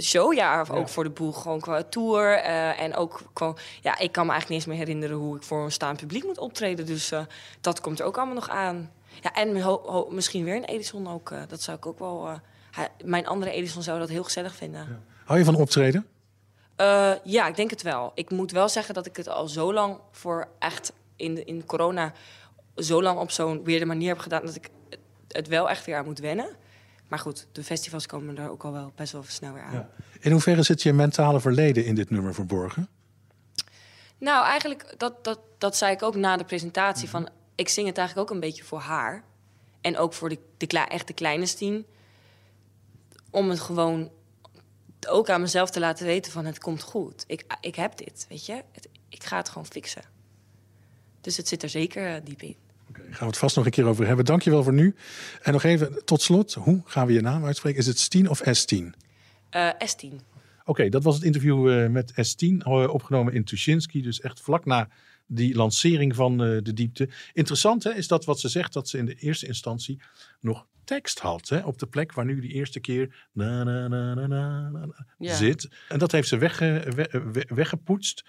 [0.00, 0.74] showjaar ja.
[0.74, 1.42] ook voor de boeg.
[1.42, 2.44] Gewoon qua tour.
[2.44, 3.58] Uh, en ook gewoon...
[3.80, 6.24] Ja, ik kan me eigenlijk niet eens meer herinneren hoe ik voor een staand publiek
[6.24, 6.86] moet optreden.
[6.86, 7.12] Dus
[7.60, 8.90] dat komt er ook allemaal nog aan.
[9.20, 11.30] Ja, en ho, ho, misschien weer een Edison ook.
[11.30, 12.28] Uh, dat zou ik ook wel.
[12.28, 12.34] Uh,
[12.70, 14.80] hij, mijn andere Edison zou dat heel gezellig vinden.
[14.80, 15.00] Ja.
[15.24, 16.06] Hou je van optreden?
[16.80, 18.12] Uh, ja, ik denk het wel.
[18.14, 22.12] Ik moet wel zeggen dat ik het al zo lang voor echt in, in corona
[22.76, 24.70] zo lang op zo'n weerde manier heb gedaan dat ik
[25.28, 26.48] het wel echt weer aan moet wennen.
[27.08, 29.72] Maar goed, de festivals komen er ook al wel best wel snel weer aan.
[29.72, 29.90] Ja.
[30.20, 32.88] In hoeverre zit je mentale verleden in dit nummer verborgen?
[34.18, 37.08] Nou, eigenlijk, dat, dat, dat zei ik ook na de presentatie.
[37.08, 37.24] -hmm.
[37.24, 39.24] van, ik zing het eigenlijk ook een beetje voor haar.
[39.80, 41.86] En ook voor de, de echte kleine Stien.
[43.30, 44.10] Om het gewoon
[45.08, 47.24] ook aan mezelf te laten weten van het komt goed.
[47.26, 48.62] Ik, ik heb dit, weet je.
[48.72, 50.02] Het, ik ga het gewoon fixen.
[51.20, 52.56] Dus het zit er zeker uh, diep in.
[52.88, 54.24] Okay, gaan we het vast nog een keer over hebben.
[54.24, 54.94] Dankjewel voor nu.
[55.42, 57.78] En nog even tot slot, hoe gaan we je naam uitspreken?
[57.78, 58.84] Is het Stien of S10?
[59.56, 60.12] Uh, S10.
[60.12, 60.20] Oké,
[60.64, 62.56] okay, dat was het interview uh, met S10,
[62.88, 64.02] opgenomen in Tuschinski.
[64.02, 64.88] Dus echt vlak na
[65.30, 67.08] die lancering van eh, de diepte.
[67.32, 70.00] Interessant hè, is dat wat ze zegt, dat ze in de eerste instantie
[70.40, 71.48] nog tekst had.
[71.48, 74.86] Hè, op de plek waar nu die eerste keer na, na, na, na, na, na,
[74.86, 75.34] na Ja.
[75.36, 75.68] zit.
[75.88, 78.24] En dat heeft ze wegge- we- we- weggepoetst.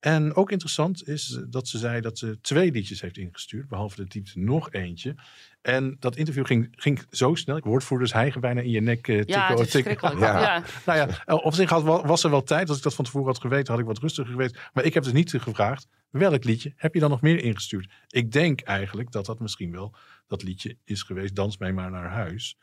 [0.00, 3.96] En ook interessant is eh, dat ze zei dat ze twee liedjes heeft ingestuurd, behalve
[3.96, 5.14] de diepte nog eentje.
[5.62, 7.60] En dat interview ging, ging zo snel.
[7.60, 9.08] Woordvoerders hijgen bijna in je nek.
[9.08, 10.18] eh, Ja, tikken, het is tikken.
[10.18, 10.40] Ja.
[10.40, 10.62] Ja.
[10.86, 12.68] Nou ja, eh, op zich had, wa- was er wel tijd.
[12.68, 14.58] Als ik dat van tevoren had geweten, had ik wat rustiger geweest.
[14.72, 17.90] Maar ik heb dus niet gevraagd, welk liedje heb je dan nog meer ingestuurd?
[18.08, 19.94] Ik denk eigenlijk dat dat misschien wel
[20.26, 22.56] dat liedje is geweest, Dans mij maar naar huis.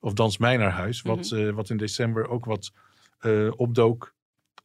[0.00, 1.46] Of Dans mij naar huis, wat, Mhm.
[1.48, 2.72] eh, wat in december ook wat
[3.18, 4.14] eh, opdook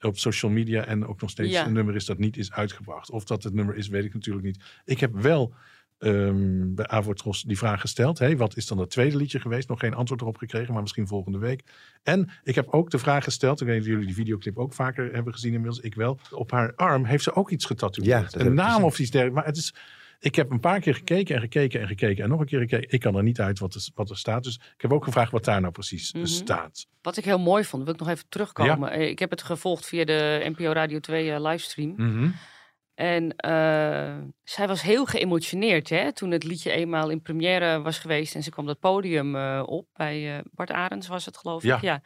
[0.02, 0.86] op social media.
[0.86, 1.66] En ook nog steeds Ja.
[1.66, 3.10] een nummer is dat niet is uitgebracht.
[3.12, 4.64] Of dat het nummer is, weet ik natuurlijk niet.
[4.86, 5.54] Ik heb wel
[6.00, 8.20] ehm, bij Avotros die vraag gesteld.
[8.20, 9.68] Hey, wat is dan het tweede liedje geweest?
[9.70, 11.64] Nog geen antwoord erop gekregen, maar misschien volgende week.
[12.04, 13.62] En ik heb ook de vraag gesteld.
[13.62, 15.80] Ik weet dat jullie die videoclip ook vaker hebben gezien inmiddels.
[15.84, 16.20] Ik wel.
[16.32, 18.34] Op haar arm heeft ze ook iets Ja, getatoeëerd.
[18.34, 19.36] heb een naam of iets dergelijks.
[19.40, 19.74] Maar het is...
[20.20, 22.92] Ik heb een paar keer gekeken en gekeken en gekeken en nog een keer gekeken.
[22.92, 24.44] Ik kan er niet uit wat er, wat er staat.
[24.44, 26.26] Dus ik heb ook gevraagd wat daar nou precies Mhm.
[26.26, 26.88] staat.
[27.02, 29.00] Wat ik heel mooi vond, wil ik nog even terugkomen.
[29.10, 31.94] Ik heb het gevolgd via de NPO Radio 2 eh, livestream.
[31.98, 32.30] Mhm.
[32.94, 38.36] En eh, zij was heel geëmotioneerd hè, toen het liedje eenmaal in première was geweest.
[38.36, 41.76] En ze kwam dat podium eh, op bij Bart Arends was het geloof Ja.
[41.76, 41.82] ik.
[41.82, 42.02] Ja.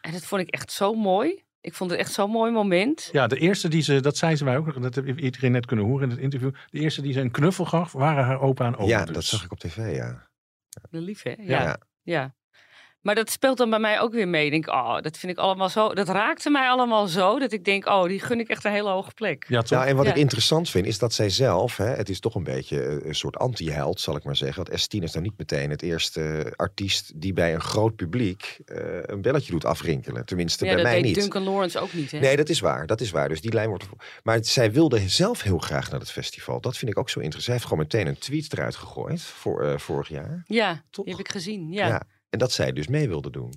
[0.00, 1.42] En dat vond ik echt zo mooi.
[1.62, 3.08] Ik vond het echt zo'n mooi moment.
[3.12, 5.66] Ja, de eerste die ze, dat zei ze mij ook nog, dat heb iedereen net
[5.66, 6.50] kunnen horen in het interview.
[6.70, 8.88] De eerste die ze een knuffel gaf, waren haar opa en oma.
[8.88, 9.14] ja, dus.
[9.14, 10.28] dat zag ik op tv, ja.
[10.90, 11.30] De lief, hè?
[11.30, 11.62] Ja.
[11.62, 11.80] Ja.
[12.02, 12.34] ja.
[13.02, 14.44] Maar dat speelt dan bij mij ook weer mee.
[14.44, 15.94] Ik denk, oh, dat vind ik allemaal zo.
[15.94, 18.90] Dat raakte mij allemaal zo dat ik denk, oh, die gun ik echt een hele
[18.90, 19.44] hoge plek.
[19.48, 19.70] Ja, toch?
[19.70, 20.10] Nou, en wat Ja.
[20.10, 23.14] ik interessant vind, is dat zij zelf, hè, het is toch een beetje eh, een
[23.14, 24.64] soort anti-held, zal ik maar zeggen.
[24.64, 28.76] Want S10 is nou niet meteen het eerste artiest die bij een groot publiek eh,
[29.02, 30.24] een belletje doet afrinkelen.
[30.26, 31.20] Tenminste, ja, bij dat mij deed niet.
[31.20, 32.18] Duncan Lawrence ook niet, hè?
[32.18, 32.86] Nee, dat is waar.
[32.86, 33.28] Dat is waar.
[33.28, 33.84] Dus die lijn wordt.
[34.22, 36.60] Maar zij wilde zelf heel graag naar het festival.
[36.60, 37.44] Dat vind ik ook zo interessant.
[37.44, 40.42] Zij heeft gewoon meteen een tweet eruit gegooid voor eh, vorig jaar.
[40.46, 41.04] Ja, Toch?
[41.04, 41.72] die heb ik gezien.
[41.72, 42.02] Ja.
[42.32, 43.52] En dat zij dus mee wilde doen.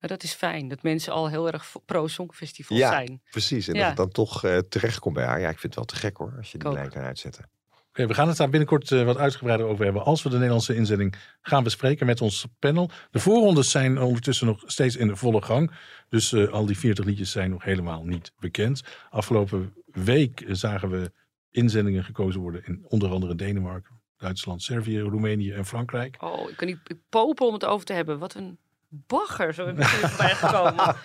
[0.00, 2.88] Maar dat is fijn, dat mensen al heel erg pro-songfestival Ja.
[2.90, 3.22] zijn.
[3.30, 3.68] Precies.
[3.68, 3.80] En Ja.
[3.80, 5.40] dat het dan toch eh terecht komt bij haar.
[5.40, 6.34] Ja, ik vind het wel te gek hoor.
[6.36, 7.48] Als je die lijn kan uitzetten.
[7.88, 10.04] Oké, we gaan het daar binnenkort eh, wat uitgebreider over hebben.
[10.04, 12.90] Als we de Nederlandse inzending gaan bespreken met ons panel.
[13.10, 15.70] De voorrondes zijn ondertussen nog steeds in de volle gang.
[16.08, 18.82] Dus eh, al die 40 liedjes zijn nog helemaal niet bekend.
[19.10, 21.12] Afgelopen week zagen we
[21.50, 26.16] inzendingen gekozen worden in onder andere Denemarken, Duitsland, Servië, Roemenië en Frankrijk.
[26.20, 28.18] Oh, ik kan niet popen om het over te hebben.
[28.18, 30.96] Wat een bagger, zo heb ik voorbij gekomen.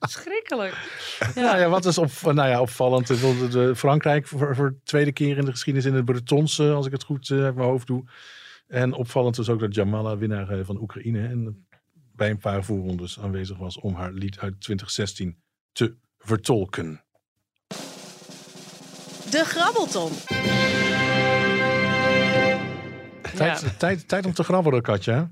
[0.00, 0.74] Schrikkelijk.
[1.34, 3.06] Nou ja, wat is op, nou ja, opvallend?
[3.06, 6.86] De Frankrijk voor, voor de tweede keer in de geschiedenis in het Bretons, eh, als
[6.86, 8.04] ik het goed eh, uit mijn hoofd doe.
[8.66, 11.66] En opvallend was ook dat Jamala, winnaar eh, van Oekraïne, en
[12.14, 17.04] bij een paar voorrondes aanwezig was om haar lied uit 2016 te vertolken.
[19.30, 20.10] De Grabbelton.
[23.22, 23.68] Tijd, Ja.
[23.78, 25.30] tijd, tijd om te grabbelen, Katja.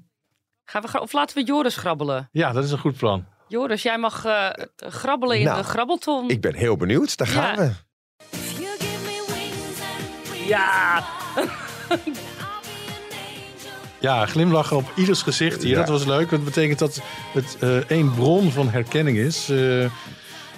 [0.65, 2.29] Gaan we, of laten we Joris grabbelen?
[2.33, 3.25] Ja, dat is een goed plan.
[3.49, 6.29] Joris, jij mag eh, grabbelen in Nou, de grabbelton.
[6.31, 7.17] Ik ben heel benieuwd.
[7.17, 7.57] Daar gaan Ja.
[7.57, 7.73] we.
[10.47, 11.05] Ja,
[14.01, 15.71] Ja, glimlachen op ieders gezicht hier.
[15.73, 15.79] Ja.
[15.79, 16.31] Dat was leuk.
[16.31, 17.01] Dat betekent dat
[17.35, 19.49] het eh één bron van herkenning is.
[19.49, 19.91] Eh,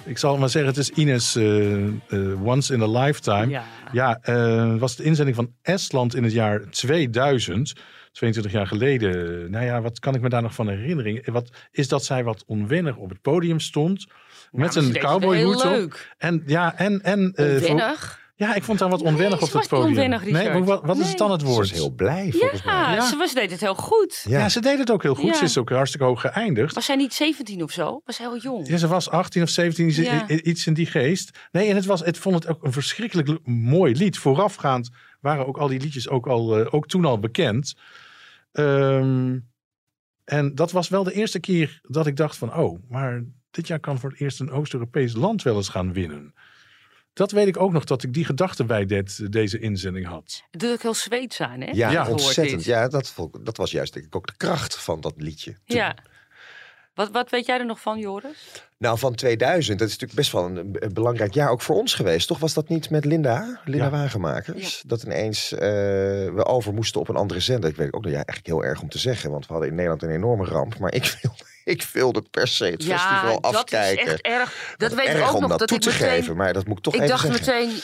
[0.05, 3.47] ik zal maar zeggen, het is Ines eh, eh, Once in a Lifetime.
[3.47, 3.63] ja.
[3.91, 7.73] Ja, eh, was de inzending van Estland in het jaar 2000.
[8.11, 9.51] 22 jaar geleden.
[9.51, 11.21] Nou ja, wat kan ik me daar nog van herinneren?
[11.31, 14.07] Wat, is dat zij wat onwennig op het podium stond.
[14.51, 16.07] Met Ja, een cowboyhoed op.
[16.17, 17.01] En ja, en...
[17.01, 18.20] en Onwennig.
[18.47, 19.87] Ja, ik vond haar wat onwennig ze op het podium.
[19.89, 21.15] onwennig, nee, wat, wat is Nee.
[21.15, 21.57] dan het Ze woord?
[21.59, 22.73] was heel blij volgens mij.
[22.73, 23.05] Ja, Ja.
[23.09, 24.25] Ze, was, ze deed het heel goed.
[24.27, 24.39] Ja.
[24.39, 24.49] Ja.
[24.49, 25.25] ze deed het ook heel goed.
[25.25, 25.33] Ja.
[25.35, 26.75] Ze is ook hartstikke hoog geëindigd.
[26.75, 28.01] Was zij niet 17 of zo?
[28.05, 28.67] Was zij heel jong?
[28.67, 30.27] Ja, ze was 18 of 17, iets- Ja.
[30.65, 31.37] in die geest.
[31.51, 34.17] Nee, en het, was, het vond het ook een verschrikkelijk mooi lied.
[34.17, 37.75] Voorafgaand waren ook al die liedjes ook, al, eh, ook toen al bekend.
[38.51, 39.37] Ehm,
[40.25, 42.55] en dat was wel de eerste keer dat ik dacht van...
[42.55, 46.33] oh, maar dit jaar kan voor het eerst een Oost-Europees land wel eens gaan winnen.
[47.13, 50.43] Dat weet ik ook nog, dat ik die gedachte bij dit, deze inzending had.
[50.51, 51.71] Het doet ook heel Zweeds aan, hè?
[51.71, 52.63] Ja, ontzettend.
[52.63, 55.51] Ja, dat, vond- dat was juist denk ik ook de kracht van dat liedje.
[55.65, 55.95] Toen- Ja.
[56.93, 58.65] Wat, wat weet jij er nog van, Joris?
[58.77, 61.93] Nou, van 2000, dat is natuurlijk best wel een, een belangrijk jaar ook voor ons
[61.93, 62.27] geweest.
[62.27, 63.91] Toch was dat niet met Linda, Linda Ja.
[63.91, 64.83] Wagenmakers?
[64.87, 65.59] Dat ineens eh,
[66.33, 67.69] we over moesten op een andere zender.
[67.69, 69.31] Ik weet ook nog, ja, eigenlijk heel erg om te zeggen.
[69.31, 70.77] Want we hadden in Nederland een enorme ramp.
[70.79, 71.43] Maar ik wilde,
[71.73, 74.05] ik wilde per se het festival dat afkijken.
[74.05, 74.75] is echt erg.
[74.77, 75.49] Dat weet ik ook om nog.
[75.49, 76.35] dat, Dat toe ik te meteen, geven.
[76.35, 77.45] Maar dat moet ik toch ik even dacht zeggen.
[77.67, 77.81] meteen...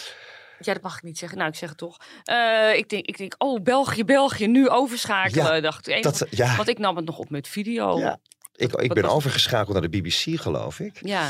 [0.60, 1.38] Ja, dat mag ik niet zeggen.
[1.38, 1.98] Nou, ik zeg het toch.
[2.24, 5.56] Eh, ik, denk, ik denk, oh, België, België, nu overschakelen.
[5.56, 6.04] Ja, dacht ik.
[6.04, 8.00] Dat, ja, Want ik nam het nog op met video.
[8.00, 8.20] Ja.
[8.56, 11.00] ik, ik ben overgeschakeld naar de BBC, geloof ik.
[11.02, 11.30] Ja.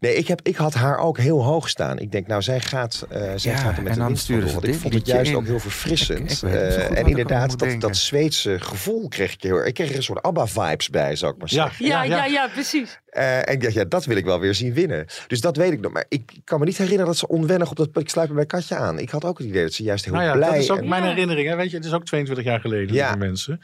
[0.00, 1.98] Nee, ik, heb, ik had haar ook heel hoog staan.
[1.98, 4.74] Ik denk, nou, zij gaat, eh, zij Ja, gaat er met de winst Want ik
[4.74, 5.36] vond het juist in.
[5.36, 6.30] ook heel verfrissend.
[6.42, 9.66] Ik- ik Eh, en inderdaad, dat, dat Zweedse gevoel kreeg ik heel erg.
[9.66, 11.86] Ik kreeg er een soort ABBA-vibes bij, zou ik maar Ja, zeggen.
[11.86, 12.98] Ja, ja, ja, precies.
[13.06, 15.06] Eh, en ik dacht, ja, dat wil ik wel weer zien winnen.
[15.26, 15.92] Dus dat weet ik nog.
[15.92, 17.88] Maar ik kan me niet herinneren dat ze onwennig op dat...
[17.92, 18.98] Ik sluit me bij Katja aan.
[18.98, 20.48] Ik had ook het idee dat ze juist heel Nou ja, blij...
[20.48, 21.48] dat is ook en- mijn herinnering.
[21.48, 21.56] Hè?
[21.56, 23.04] Weet je, het is ook 22 jaar geleden, Ja.
[23.04, 23.60] lieve mensen.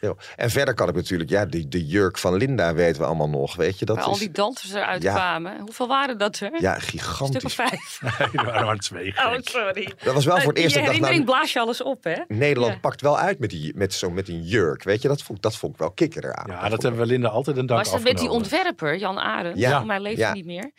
[0.00, 0.16] Heel.
[0.36, 3.56] En verder kan ik natuurlijk, ja, de, de jurk van Linda weten we allemaal nog,
[3.56, 3.84] weet je.
[3.84, 5.14] Dat Waar al is, die dansers eruit Ja.
[5.14, 5.60] kwamen.
[5.60, 6.60] Hoeveel waren dat er?
[6.60, 7.54] ja, Een stuk of gigantisch.
[7.54, 8.00] vijf.
[8.18, 9.08] Nee, er waren maar twee.
[9.16, 9.48] Oh, gek.
[9.48, 9.92] sorry.
[10.04, 11.82] Dat was wel voor het eerst je dat ik dacht, herinnering nou, blaas je alles
[11.82, 12.14] op, hè?
[12.28, 12.78] Nederland Ja.
[12.78, 15.08] pakt wel uit met, die, met, zo, met een jurk, weet je.
[15.08, 16.46] Dat vond, dat vond ik wel kikker eraan.
[16.48, 19.58] Ja, dat hebben we Linda altijd een dank Was dat met die ontwerper, Jan Arend?
[19.58, 19.78] Ja.
[19.78, 20.24] Van mij leeft Ja.
[20.26, 20.70] hij niet meer.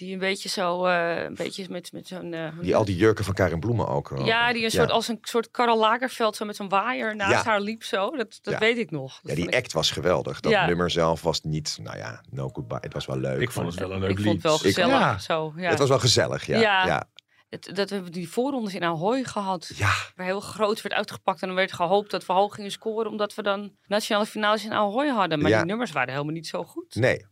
[0.00, 2.32] Die een beetje zo, eh, een beetje met, met zo'n...
[2.34, 4.10] eh, Die, al die jurken van Karin Bloemen ook.
[4.10, 4.94] eh, Ja, die een soort, ja.
[4.94, 7.50] als een soort Karel Lagerveld zo met zo'n waaier naast Ja.
[7.50, 8.10] haar liep zo.
[8.16, 8.58] Dat, dat Ja.
[8.60, 9.20] weet ik nog.
[9.20, 10.40] Dat Ja, die ik- act was geweldig.
[10.40, 10.66] Dat Ja.
[10.66, 12.78] nummer zelf was niet, nou ja, no goodbye.
[12.80, 13.40] Het was wel leuk.
[13.40, 14.24] Ik vond het wel een leuk Ik lied.
[14.26, 14.90] vond het wel Ik- gezellig.
[14.98, 15.18] Ja.
[15.18, 15.68] Zo, ja.
[15.70, 16.60] Het was wel gezellig, ja.
[16.60, 16.86] Ja.
[16.86, 17.08] ja.
[17.48, 19.70] Het- dat we hebben die voorrondes in Ahoy gehad.
[19.76, 21.40] Ja, Waar heel groot werd uitgepakt.
[21.40, 23.10] En dan werd gehoopt dat we hoog gingen scoren.
[23.10, 25.40] Omdat we dan nationale finales in Ahoy hadden.
[25.40, 25.56] Maar Ja.
[25.56, 26.94] die nummers waren helemaal niet zo goed.
[26.94, 27.26] nee.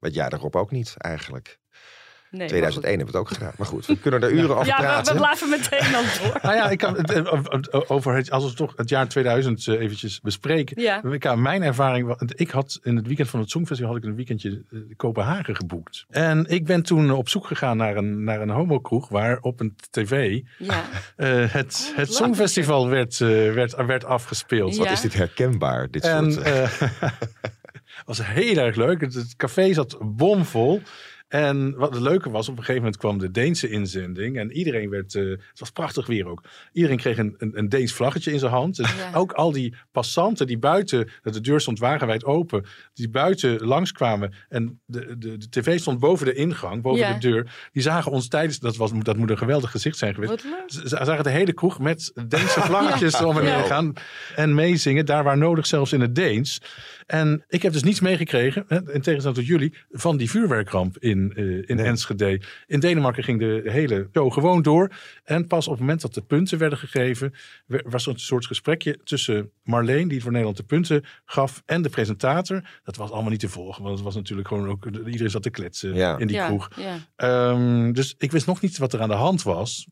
[0.00, 1.58] Het jaar daarop ook niet, eigenlijk.
[2.32, 3.52] Nee, 2001 hebben we het ook gedaan.
[3.58, 5.12] Maar goed, we kunnen er uren over Ja, we, praten.
[5.12, 6.38] we blijven meteen dan door.
[6.42, 9.66] Nou ja, ik kan het, eh, eh, over het, als we toch het jaar 2000
[9.66, 10.82] eh, eventjes bespreken.
[10.82, 11.02] Ja.
[11.04, 14.62] Ik mijn ervaring, ik had in het weekend van het Songfestival had ik een weekendje
[14.96, 16.04] Kopenhagen geboekt.
[16.10, 19.76] En ik ben toen op zoek gegaan naar een, naar een homokroeg waar op een
[19.90, 20.84] tv Ja.
[21.16, 22.14] eh, het, Oh, het.
[22.14, 24.74] Songfestival werd, werd, werd afgespeeld.
[24.76, 24.82] Ja.
[24.82, 26.46] Wat is dit herkenbaar, dit En soort...
[26.46, 26.82] eh
[28.06, 29.00] was heel erg leuk.
[29.00, 30.82] Het, het café zat bomvol.
[31.32, 34.38] En wat het leuke was, op een gegeven moment kwam de Deense inzending.
[34.38, 36.42] En iedereen werd, eh, het was prachtig weer ook.
[36.72, 38.76] Iedereen kreeg een, een, een Deens vlaggetje in zijn hand.
[38.76, 39.10] Dus Ja.
[39.18, 42.64] ook al die passanten die buiten, de deur stond wagenwijd open.
[42.94, 44.34] Die buiten langskwamen.
[44.48, 47.12] En de, de, de tv stond boven de ingang, boven Ja.
[47.12, 47.68] de deur.
[47.72, 50.44] Die zagen ons tijdens, dat, was, dat moet een geweldig gezicht zijn geweest.
[50.66, 53.56] Ze zagen de hele kroeg met Deense vlaggetjes om en Ja.
[53.56, 53.92] weer gaan.
[54.36, 56.60] En meezingen, daar waar nodig zelfs in het Deens.
[57.12, 61.32] En ik heb dus niets meegekregen, hè, in tegenstelling tot jullie, van die vuurwerkramp in,
[61.36, 61.86] eh, in Nee.
[61.86, 62.40] Enschede.
[62.66, 64.90] In Denemarken ging de hele show gewoon door.
[65.24, 67.32] En pas op het moment dat de punten werden gegeven,
[67.66, 71.88] was er een soort gesprekje tussen Marleen, die voor Nederland de punten gaf, en de
[71.88, 72.62] presentator.
[72.84, 75.50] Dat was allemaal niet te volgen, want het was natuurlijk gewoon ook, iedereen zat te
[75.50, 76.18] kletsen Ja.
[76.18, 76.70] in die ja, kroeg.
[76.76, 76.96] Ja.
[77.16, 79.86] Ehm, dus ik wist nog niet wat er aan de hand was.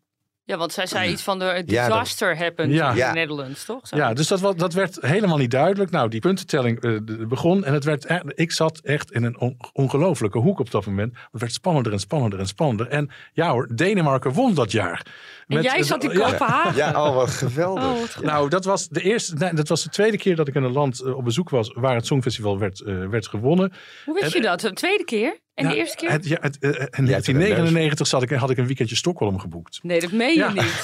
[0.50, 2.90] Ja, want zij zei iets van de Ja, dat- disaster happened Ja.
[2.90, 3.08] in Ja.
[3.08, 3.86] the Netherlands, toch?
[3.86, 3.96] Zo.
[3.96, 5.90] Ja, dus dat, dat werd helemaal niet duidelijk.
[5.90, 9.38] Nou, die puntentelling eh, de- begon en het werd, e- ik zat echt in een
[9.38, 11.16] on- ongelofelijke hoek op dat moment.
[11.32, 12.88] Het werd spannender en spannender en spannender.
[12.88, 15.06] En ja hoor, Denemarken won dat jaar.
[15.46, 16.76] En jij zat in ja, Kopenhagen.
[16.76, 17.84] Ja, oh, wat geweldig.
[17.84, 18.24] Oh, wat goed.
[18.24, 20.72] Nou, dat was de eerste, nee, dat was de tweede keer dat ik in een
[20.72, 23.72] land eh, op bezoek was waar het Songfestival werd, eh, werd gewonnen.
[24.04, 24.60] Hoe wist En- je dat?
[24.60, 25.38] De tweede keer?
[25.54, 26.10] En Ja, de eerste keer?
[26.10, 29.38] Het, ja, het, eh, in er een 1999 zat ik, had ik een weekendje Stockholm
[29.38, 29.78] geboekt.
[29.82, 30.52] Nee, dat meen je Ja.
[30.52, 30.62] niet.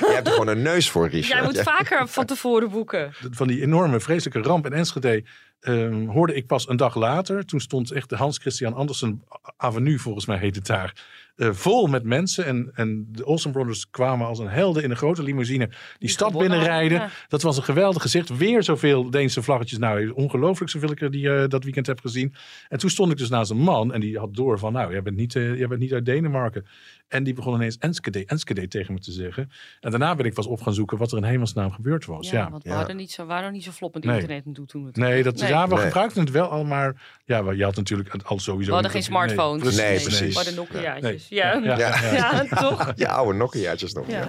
[0.00, 1.26] Je hebt er gewoon een neus voor, Richard.
[1.26, 3.12] Jij moet vaker van tevoren boeken.
[3.30, 5.24] van die enorme vreselijke ramp in Enschede
[5.60, 7.44] ehm, hoorde ik pas een dag later.
[7.46, 9.22] Toen stond echt de Hans Christian Andersen
[9.56, 10.94] Avenue, volgens mij heet het daar,
[11.36, 12.44] eh, vol met mensen.
[12.44, 16.38] En, en de Olsen Brothers kwamen als een helden in een grote limousine die, stad
[16.38, 17.10] binnenrijden.
[17.28, 18.36] Dat was een geweldig gezicht.
[18.36, 19.78] Weer zoveel Deense vlaggetjes.
[19.78, 22.34] Nou, ongelooflijk zoveel ik er die, eh, dat weekend heb gezien.
[22.68, 25.02] En toen stond ik dus naast een man en die had door van, nou, jij
[25.02, 26.66] bent niet, eh, jij bent niet uit Denemarken.
[27.08, 29.50] En die begon ineens Enschede, Enschede tegen me te zeggen.
[29.80, 32.30] En daarna ben ik pas op gaan zoeken wat er in hemelsnaam gebeurd was.
[32.30, 32.76] Ja, Ja, want we ja.
[32.76, 34.14] hadden niet zo, waren niet zo flop met Nee.
[34.14, 34.96] internet en toen het.
[34.96, 35.48] Nee, dat, Nee.
[35.48, 35.84] ja, we Nee.
[35.84, 38.68] gebruikten het wel al, maar ja, we- je had natuurlijk al sowieso...
[38.68, 39.76] We hadden geen smartphones.
[39.76, 40.28] Nee, precies.
[40.28, 41.21] We hadden Nokia's.
[41.28, 41.54] Ja.
[41.54, 41.76] Ja, Ja.
[41.76, 42.56] ja, ja.
[42.56, 42.92] toch?
[42.96, 44.10] Ja, oude Nokia's nog.
[44.10, 44.18] Ja.
[44.18, 44.28] Ja.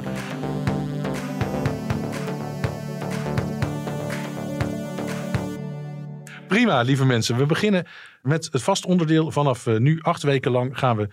[6.53, 7.37] Prima, lieve mensen.
[7.37, 7.85] We beginnen
[8.21, 9.31] met het vast onderdeel.
[9.31, 11.09] Vanaf eh, nu acht weken lang gaan we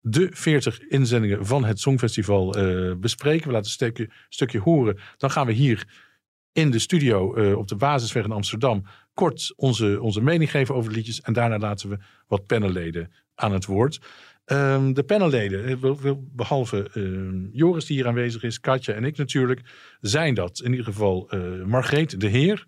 [0.00, 3.46] de 40 inzendingen van het Songfestival eh, bespreken.
[3.46, 4.98] We laten een stukje, stukje horen.
[5.16, 5.86] Dan gaan we hier
[6.52, 10.90] in de studio eh, op de Basisweg in Amsterdam kort onze, onze mening geven over
[10.90, 11.20] de liedjes.
[11.20, 14.00] En daarna laten we wat panelleden aan het woord.
[14.50, 19.60] Ehm, de panelleden, eh, behalve ehm, Joris die hier aanwezig is, Katja en ik natuurlijk,
[20.00, 22.66] zijn dat in ieder geval eh Margreet de Heer,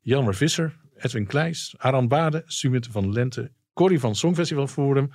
[0.00, 5.10] Jelmer Visser, Edwin Kleijs, Aran Bade, Sumit van Lente, Corrie van Songfestival Forum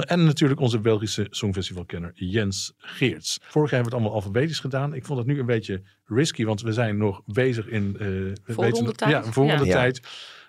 [0.00, 3.38] en natuurlijk onze Belgische Songfestivalkenner Jens Geerts.
[3.42, 4.94] Vorig jaar hebben we het allemaal alfabetisch gedaan.
[4.94, 7.96] Ik vond het nu een beetje risky, want we zijn nog bezig in...
[7.98, 9.10] eh we Voorrondetijd?
[9.10, 9.72] Ja, voorronde Ja.
[9.72, 10.00] tijd.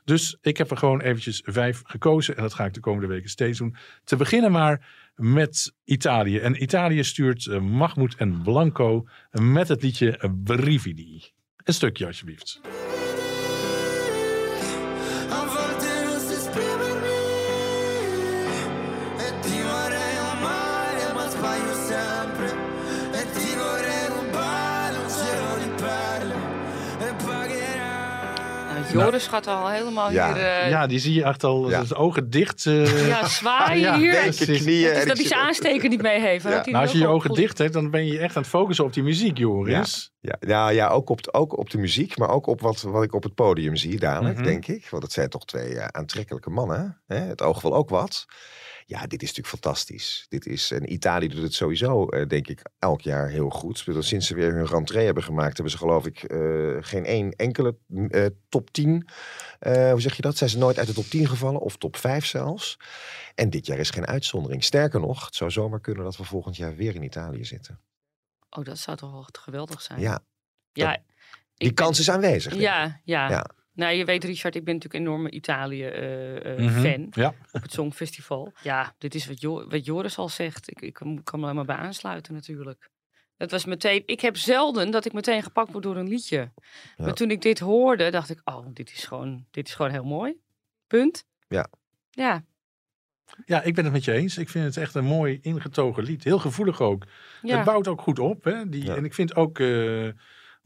[0.07, 2.35] Dus ik heb er gewoon eventjes vijf gekozen.
[2.35, 3.75] En dat ga ik de komende weken steeds doen.
[4.03, 6.37] Te beginnen maar met Italië.
[6.39, 11.23] En Italië stuurt eh, Mahmoud en Blanco met het liedje Brividi.
[11.63, 12.61] Een stukje alsjeblieft.
[29.03, 30.33] Joris gaat al helemaal Ja.
[30.33, 30.43] hier...
[30.43, 31.83] eh, ja, die zie je echt al, Ja.
[31.83, 32.65] zijn ogen dicht.
[32.65, 33.07] eh.
[33.07, 34.33] ja, zwaaien Ja, hier.
[34.45, 35.05] knieën.
[35.07, 36.43] dat hij zijn aansteker niet mee heeft.
[36.43, 38.85] Nou, als je je ogen goed- dicht hebt, dan ben je echt aan het focussen
[38.85, 40.11] op die muziek, Joris.
[40.19, 43.03] Ja, ja, ja ook, op, de- ook op de muziek, maar ook op wat, wat
[43.03, 44.43] ik op het podium zie dadelijk, Mhm.
[44.45, 44.87] denk ik.
[44.89, 47.01] Want het zijn toch twee eh, aantrekkelijke mannen.
[47.07, 47.17] Hè?
[47.19, 48.25] Het oog wil ook wat.
[48.89, 50.25] Ja, dit is natuurlijk fantastisch.
[50.29, 53.85] Dit is, en Italië doet het sowieso, eh, denk ik, elk jaar heel goed.
[53.99, 57.77] Sinds ze weer hun rentree hebben gemaakt, hebben ze geloof ik eh, geen één enkele
[58.09, 59.07] eh, top 10.
[59.59, 60.37] eh, hoe zeg je dat?
[60.37, 62.79] Zijn ze nooit uit de top 10 gevallen, of top 5 zelfs.
[63.35, 64.63] En dit jaar is geen uitzondering.
[64.63, 67.79] Sterker nog, het zou zomaar kunnen dat we volgend jaar weer in Italië zitten.
[68.49, 69.99] Oh, dat zou toch wel geweldig zijn.
[69.99, 70.19] Ja,
[70.71, 70.91] ja
[71.53, 72.55] die ben- kans is aanwezig.
[72.55, 73.29] Ja, ja.
[73.29, 73.45] Ja.
[73.77, 77.19] Nou, je weet, Richard, ik ben natuurlijk een enorme Italië-fan Mhm.
[77.19, 77.33] Ja.
[77.51, 78.53] op het Songfestival.
[78.63, 80.71] Ja, dit is wat, jo wat Joris al zegt.
[80.71, 82.89] Ik, ik kan me alleen maar bij aansluiten natuurlijk.
[83.37, 86.37] Het was meteen, ik heb zelden dat ik meteen gepakt word door een liedje.
[86.37, 86.51] Ja.
[86.97, 90.03] Maar toen ik dit hoorde, dacht ik, oh, dit is gewoon, dit is gewoon heel
[90.05, 90.35] mooi.
[90.87, 91.25] Punt.
[91.47, 91.67] Ja.
[92.11, 92.43] Ja,
[93.45, 94.37] ja, ik ben het met je eens.
[94.37, 96.23] Ik vind het echt een mooi ingetogen lied.
[96.23, 97.03] Heel gevoelig ook.
[97.41, 97.55] ja.
[97.55, 98.43] Het bouwt ook goed op.
[98.43, 98.69] Hè?
[98.69, 98.95] Die, Ja.
[98.95, 100.07] En ik vind ook eh,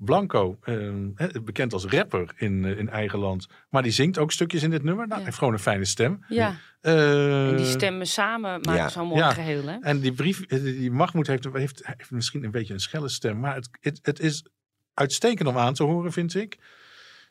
[0.05, 0.75] Blanco, eh,
[1.15, 3.47] hè, bekend als rapper in, eh, in eigen land.
[3.69, 5.07] Maar die zingt ook stukjes in dit nummer.
[5.07, 5.25] Nou, Ja.
[5.25, 6.25] heeft gewoon een fijne stem.
[6.27, 6.55] ja.
[6.81, 8.89] Eh, En die stemmen samen maken ja.
[8.89, 9.33] zo'n mooi Ja.
[9.33, 9.77] geheel, hè?
[9.81, 13.39] En die brief, eh, die Mahmoud heeft, heeft, heeft misschien een beetje een schelle stem.
[13.39, 14.45] Maar het, het, het is
[14.93, 16.57] uitstekend om aan te horen, vind ik.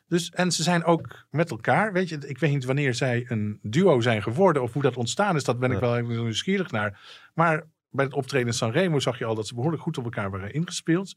[0.07, 1.93] Dus, en ze zijn ook met elkaar.
[1.93, 4.61] Weet je, ik weet niet wanneer zij een duo zijn geworden.
[4.61, 5.43] Of hoe dat ontstaan is.
[5.43, 5.81] Dat ben ik Ja.
[5.81, 6.99] wel even nieuwsgierig naar.
[7.33, 10.31] Maar bij het optreden in Sanremo zag je al dat ze behoorlijk goed op elkaar
[10.31, 11.15] waren ingespeeld.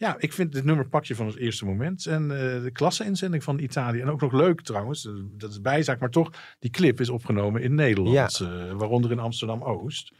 [0.00, 2.06] Ja, ik vind dit nummer pak je van het eerste moment.
[2.06, 4.00] En eh, de klasse-inzending van Italië.
[4.00, 5.08] En ook nog leuk trouwens.
[5.36, 6.00] Dat is bijzaak.
[6.00, 8.40] Maar toch, die clip is opgenomen in Nederland.
[8.40, 10.12] eh, waaronder in Amsterdam-Oost.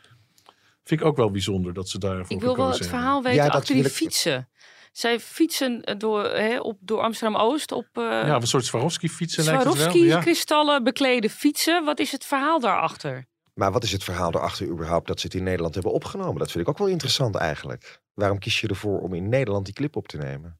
[0.85, 3.47] Vind ik ook wel bijzonder dat ze daarvoor Ik wil wel het verhaal weten Ja,
[3.47, 4.49] dat achter die fietsen.
[4.93, 9.64] Zij fietsen eh, door, hè, op, door Amsterdam-Oost op eh Ja, een soort Swarovski-fietsen lijkt
[9.64, 9.85] het wel.
[9.85, 9.90] Ja.
[9.93, 11.85] Swarovski-kristallen beklede fietsen.
[11.85, 13.29] Wat is het verhaal daarachter?
[13.55, 16.38] Maar wat is het verhaal erachter überhaupt dat ze het in Nederland hebben opgenomen?
[16.38, 18.01] Dat vind ik ook wel interessant eigenlijk.
[18.21, 20.59] Waarom kies je ervoor om in Nederland die clip op te nemen?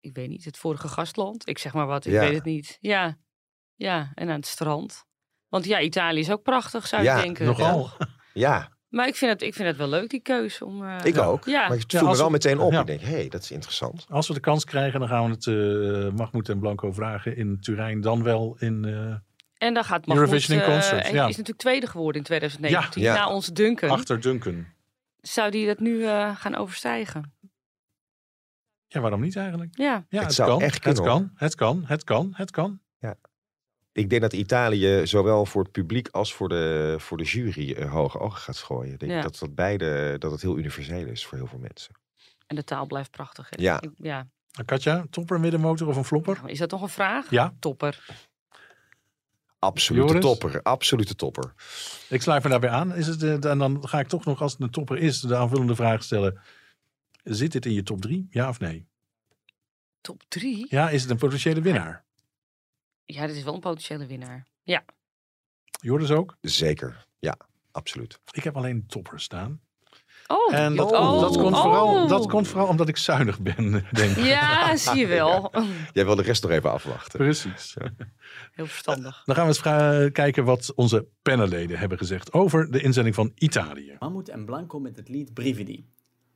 [0.00, 1.48] Ik weet niet, het vorige gastland.
[1.48, 2.20] Ik zeg maar wat, ik Ja.
[2.20, 2.78] weet het niet.
[2.80, 3.16] Ja,
[3.74, 5.04] ja, en aan het strand.
[5.48, 7.46] Want ja, Italië is ook prachtig, zou Ja, je denken.
[7.46, 7.90] Nogal.
[8.34, 10.64] Ja, Maar ik vind, het, ik vind het wel leuk, die keuze.
[10.64, 11.44] Om, eh, ik ook.
[11.44, 11.68] Ja.
[11.68, 12.72] Maar ik Ja, viel me wel we- meteen op.
[12.72, 12.80] ja.
[12.80, 14.06] Ik denk, hé, hey, dat is interessant.
[14.08, 17.60] Als we de kans krijgen, dan gaan we het uh, Mahmoud en Blanco vragen in
[17.60, 18.00] Turijn.
[18.00, 18.84] Dan wel in...
[18.84, 19.14] eh,
[19.68, 21.22] En dan gaat Mahmoud, Eurovision in eh, Concert, en ja.
[21.22, 23.02] is natuurlijk tweede geworden in 2019.
[23.02, 23.14] Ja.
[23.14, 23.90] Na ons Duncan.
[23.90, 24.66] achter Duncan.
[25.26, 27.32] Zou die dat nu eh, gaan overstijgen?
[28.86, 29.78] Ja, waarom niet eigenlijk?
[29.78, 29.84] Ja.
[30.08, 32.82] Ja, Het het, zou kan, echt het kan, het kan, het kan, het kan.
[33.92, 37.92] Ik denk dat Italië zowel voor het publiek als voor de, voor de jury eh,
[37.92, 38.92] hoge ogen gaat gooien.
[38.92, 39.20] Ik denk Ja.
[39.22, 41.94] dat dat beide dat het heel universeel is voor heel veel mensen.
[42.46, 43.50] En de taal blijft prachtig.
[43.50, 43.62] Hè?
[43.62, 43.80] Ja.
[43.80, 44.26] Ik- ja.
[44.64, 46.40] Katja, topper, middenmotor of een flopper?
[46.46, 47.30] Is dat nog een vraag?
[47.30, 48.06] Ja, Topper.
[49.64, 50.24] Absolute Joris?
[50.24, 51.54] topper, absolute topper.
[52.08, 52.94] ik sluit me daarbij aan.
[52.94, 55.36] Is het, eh, en dan ga ik toch nog, als het een topper is, de
[55.36, 56.40] aanvullende vraag stellen.
[57.22, 58.26] Zit dit in je top 3?
[58.30, 58.86] Ja of nee?
[60.00, 60.66] Top drie?
[60.68, 62.04] Ja, is het een potentiële winnaar?
[63.04, 64.46] Ja, dit is wel een potentiële winnaar.
[64.62, 64.84] Ja.
[65.80, 66.36] Joris ook?
[66.40, 67.36] Zeker, ja,
[67.70, 68.20] absoluut.
[68.30, 69.60] Ik heb alleen topper staan.
[70.26, 72.08] Oh, En dat, oh, dat, komt vooral, oh.
[72.08, 74.24] dat komt vooral omdat ik zuinig ben, denk ik.
[74.24, 75.52] Ja, zie je wel.
[75.92, 77.18] Jij wil de rest nog even afwachten.
[77.18, 77.76] Precies.
[78.52, 79.22] Heel verstandig.
[79.24, 83.96] Dan gaan we eens kijken wat onze panelleden hebben gezegd over de inzending van Italië.
[83.98, 85.86] Mahmoud en Blanco met het lied Brividi,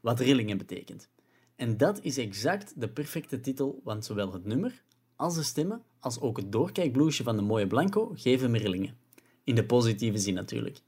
[0.00, 1.08] wat rillingen betekent.
[1.56, 4.82] En dat is exact de perfecte titel, want zowel het nummer
[5.18, 8.96] als de stemmen, als ook het doorkijkbloesje van de mooie Blanco geven me rillingen.
[9.44, 10.80] In de positieve zin natuurlijk.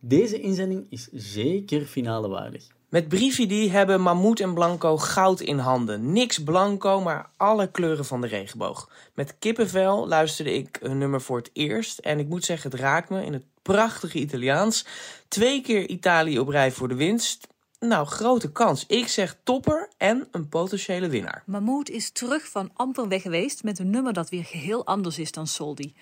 [0.00, 2.66] Deze inzending is zeker finale waardig.
[2.88, 6.12] Met Brividi hebben Mammoet en Blanco goud in handen.
[6.12, 8.90] Niks blanco, maar alle kleuren van de regenboog.
[9.14, 11.98] Met kippenvel luisterde ik hun nummer voor het eerst.
[11.98, 14.86] En ik moet zeggen, het raakt me in het prachtige Italiaans.
[15.28, 17.46] Twee keer Italië op rij voor de winst.
[17.80, 18.84] Nou, grote kans.
[18.86, 21.42] Ik zeg topper en een potentiële winnaar.
[21.46, 25.32] Mahmoud is terug van amper weg geweest met een nummer dat weer geheel anders is
[25.32, 25.94] dan Soldi.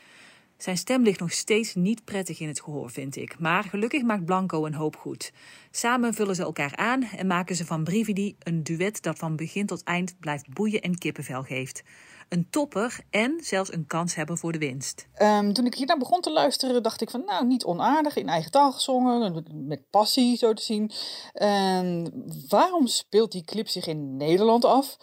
[0.64, 3.38] Zijn stem ligt nog steeds niet prettig in het gehoor, vind ik.
[3.38, 5.32] Maar gelukkig maakt Blanco een hoop goed.
[5.70, 9.66] Samen vullen ze elkaar aan en maken ze van Brividi een duet dat van begin
[9.66, 11.82] tot eind blijft boeien en kippenvel geeft.
[12.28, 15.06] Een topper en zelfs een kans hebben voor de winst.
[15.14, 18.50] Ehm, toen ik hiernaar begon te luisteren, dacht ik van nou, niet onaardig, in eigen
[18.50, 20.90] taal gezongen, met- passie zo te zien.
[21.32, 22.12] En
[22.48, 24.96] waarom speelt die clip zich in Nederland af?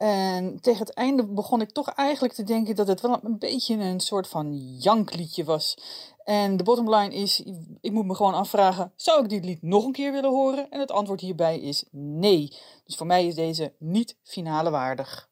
[0.00, 3.74] En tegen het einde begon ik toch eigenlijk te denken dat het wel een beetje
[3.74, 5.78] een soort van jankliedje was.
[6.24, 7.42] En de bottom line is,
[7.80, 10.70] ik moet me gewoon afvragen, zou ik dit lied nog een keer willen horen?
[10.70, 12.56] En het antwoord hierbij is nee.
[12.84, 15.30] Dus voor mij is deze niet finale waardig.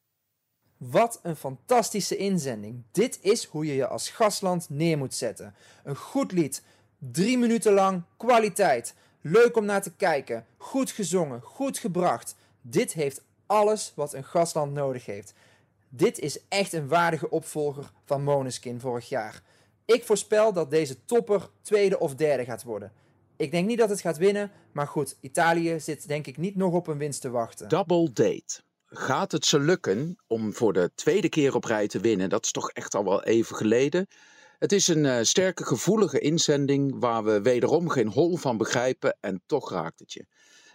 [0.77, 2.83] Wat een fantastische inzending.
[2.91, 5.55] Dit is hoe je je als gastland neer moet zetten.
[5.83, 6.63] Een goed lied.
[6.97, 8.95] Drie minuten lang kwaliteit.
[9.21, 10.45] Leuk om naar te kijken.
[10.57, 11.41] Goed gezongen.
[11.41, 12.35] Goed gebracht.
[12.61, 15.33] Dit heeft alles wat een gastland nodig heeft.
[15.89, 19.41] Dit is echt een waardige opvolger van Moneskin vorig jaar.
[19.85, 22.91] Ik voorspel dat deze topper tweede of derde gaat worden.
[23.37, 26.73] Ik denk niet dat het gaat winnen, maar goed, Italië zit denk ik niet nog
[26.73, 27.69] op een winst te wachten.
[27.69, 28.61] Double date.
[28.85, 32.29] Gaat het ze lukken om voor de tweede keer op rij te winnen?
[32.29, 34.07] Dat is toch echt al wel even geleden.
[34.59, 39.41] Het is een uh, sterke, gevoelige inzending waar we wederom geen hol van begrijpen en
[39.45, 40.25] toch raakt het je.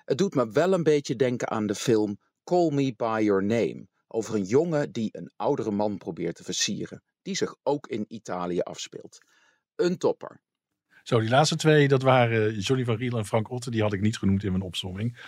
[0.05, 3.87] Het doet me wel een beetje denken aan de film Call Me By Your Name.
[4.09, 7.03] Over een jongen die een oudere man probeert te versieren.
[7.23, 9.19] Die zich ook in Italië afspeelt.
[9.77, 10.41] Een topper.
[11.03, 13.71] Zo, die laatste twee, dat waren Johnny van Riel en Frank Otte.
[13.71, 15.19] Die had ik niet genoemd in mijn opzomming.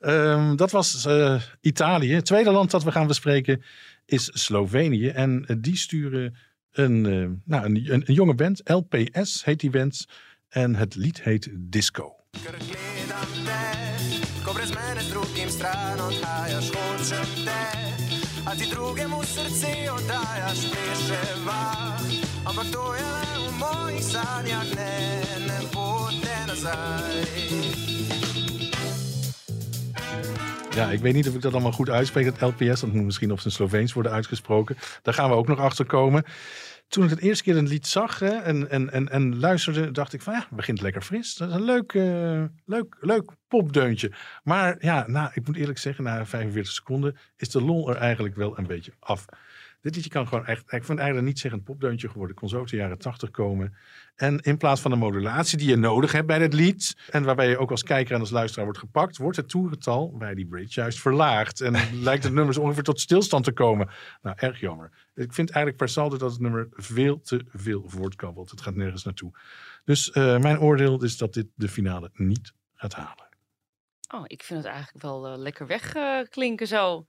[0.00, 2.12] Um, dat was uh, Italië.
[2.12, 3.62] Het tweede land dat we gaan bespreken
[4.04, 5.08] is Slovenië.
[5.08, 6.36] En uh, die sturen
[6.72, 8.60] een, uh, nou, een, een, een, jonge band.
[8.70, 10.06] LPS heet die band.
[10.48, 12.16] En het lied heet Disco.
[18.48, 21.60] A ti drugemu srce oddajaš pleševa.
[22.44, 24.94] Ampak to je le v mojih sanjah, ne,
[25.46, 27.24] ne pote nazaj.
[30.74, 32.80] Ja, ik weet niet of ik dat allemaal goed uitspreek, het LPS.
[32.80, 34.76] Dat moet misschien op zijn Sloveens worden uitgesproken.
[35.02, 36.24] Daar gaan we ook nog achter komen
[36.88, 40.12] toen ik het eerste keer een lied zag hè, en, en, en, en luisterde, dacht
[40.12, 41.34] ik van ja, het begint lekker fris.
[41.34, 44.12] Dat is een leuk, uh, leuk, leuk popdeuntje.
[44.42, 48.34] Maar ja, nou, ik moet eerlijk zeggen, na 45 seconden is de lol er eigenlijk
[48.34, 49.24] wel een beetje af.
[49.80, 52.36] Dit liedje kan gewoon echt, ik vind eigenlijk niet zeggen een popdeuntje geworden.
[52.36, 53.74] kon zo uit de jaren 80 komen.
[54.16, 57.48] En in plaats van de modulatie die je nodig hebt bij het lied, en waarbij
[57.48, 60.80] je ook als kijker en als luisteraar wordt gepakt, wordt het toerental bij die bridge
[60.80, 61.60] juist verlaagd.
[61.60, 63.90] En lijkt het nummer ongeveer tot stilstand te komen.
[64.22, 64.90] Nou, erg jammer.
[65.18, 68.50] Ik vind eigenlijk per saldo dat het nummer veel te veel voortkabbelt.
[68.50, 69.32] Het gaat nergens naartoe.
[69.84, 73.28] Dus uh, mijn oordeel is dat dit de finale niet gaat halen.
[74.14, 77.06] Oh, ik vind het eigenlijk wel uh, lekker wegklinken zo.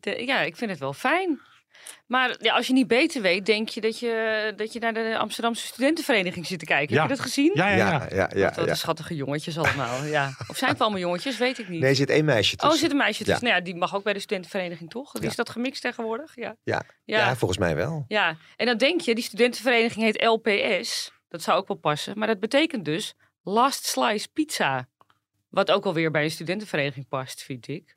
[0.00, 1.40] Ja, ik vind het wel fijn.
[2.06, 5.18] Maar ja, als je niet beter weet, denk je dat je, dat je naar de
[5.18, 6.94] Amsterdamse studentenvereniging zit te kijken.
[6.94, 7.00] Ja.
[7.00, 7.50] Heb je dat gezien?
[7.54, 8.06] Ja, ja, ja.
[8.10, 8.74] ja, ja, Wat ja.
[8.74, 10.04] schattige jongetjes allemaal.
[10.04, 10.34] Ja.
[10.48, 11.38] Of zijn het allemaal jongetjes?
[11.38, 11.80] Weet ik niet.
[11.80, 12.68] Nee, er zit één meisje tussen.
[12.68, 13.46] Oh, er zit een meisje tussen.
[13.46, 13.52] Ja.
[13.52, 15.20] Nou ja, die mag ook bij de studentenvereniging, toch?
[15.20, 15.28] Ja.
[15.28, 16.34] Is dat gemixt tegenwoordig?
[16.34, 16.56] Ja.
[16.62, 16.82] Ja.
[17.04, 17.18] Ja.
[17.18, 17.36] Ja.
[17.36, 18.04] volgens mij wel.
[18.08, 18.36] ja.
[18.56, 21.12] En dan denk je, die studentenvereniging heet LPS.
[21.28, 22.18] Dat zou ook wel passen.
[22.18, 24.88] Maar dat betekent dus Last Slice Pizza.
[25.48, 27.94] Wat ook alweer bij een studentenvereniging past, vind ik.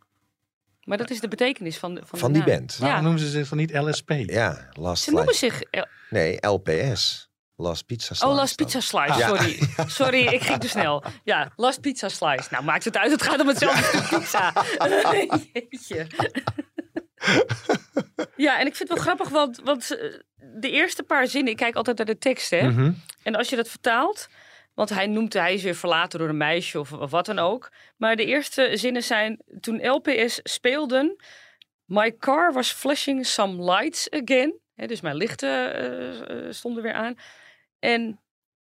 [0.90, 2.58] Maar dat is de betekenis van, de, van, die naam.
[2.58, 2.78] band.
[2.78, 3.04] Waarom Ja.
[3.04, 4.10] noemen ze zich dan niet LSP?
[4.10, 5.62] Ja, Last Ze noemen zich...
[6.10, 7.30] Nee, LPS.
[7.56, 8.32] Last Pizza Slice.
[8.32, 8.56] Oh, Last.
[8.56, 9.60] Pizza Slice, sorry.
[10.02, 11.04] Sorry, ik ging te snel.
[11.24, 12.48] Ja, Last Pizza Slice.
[12.52, 14.54] Nou, maakt het uit, het gaat om hetzelfde pizza.
[15.54, 16.08] Jeetje.
[18.36, 20.14] Ja, en ik vind het wel grappig, want, want eh,
[20.60, 21.52] de eerste paar zinnen...
[21.52, 22.70] Ik kijk altijd naar de tekst, hè.
[22.70, 22.92] Mhm.
[23.24, 24.28] En als je dat vertaalt...
[24.80, 27.72] Want hij noemt, hij is weer verlaten door een meisje of, of wat dan ook.
[27.98, 29.40] Maar de eerste zinnen zijn...
[29.60, 31.16] Toen LPS speelden...
[31.86, 34.60] My car was flashing some lights again.
[34.76, 37.16] Dus mijn lichten eh, eh, stonden weer aan.
[37.80, 38.20] En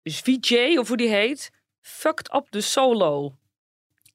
[0.02, 1.50] VJ, of hoe die heet,
[1.80, 3.34] fucked up the solo.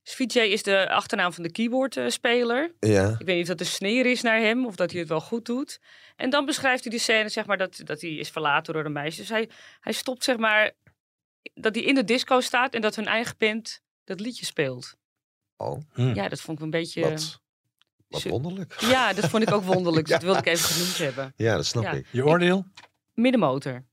[0.04, 2.72] VJ is de achternaam van de keyboardspeler.
[2.80, 3.16] Ja.
[3.20, 5.22] Ik weet niet of dat een sneer is naar hem of dat hij het wel
[5.22, 5.80] goed doet.
[6.16, 8.92] En dan beschrijft hij die scène, zeg maar, dat, dat hij is verlaten door een
[8.92, 9.20] meisje.
[9.20, 10.72] Dus hij, hij stopt, zeg maar,
[11.54, 14.96] dat hij in de disco staat en dat hun eigen band dat liedje speelt.
[15.58, 16.14] Oh, Hm.
[16.14, 17.02] Ja, dat vond ik een beetje...
[17.10, 17.42] wat,
[18.08, 18.80] wat wonderlijk.
[18.82, 20.08] Ja, dat vond ik ook wonderlijk.
[20.08, 20.14] Ja.
[20.14, 21.34] dat wilde ik even genoemd hebben.
[21.36, 21.92] Ja, dat snap Ja.
[21.92, 22.08] ik.
[22.12, 22.66] Je oordeel?
[23.14, 23.86] Middenmotor.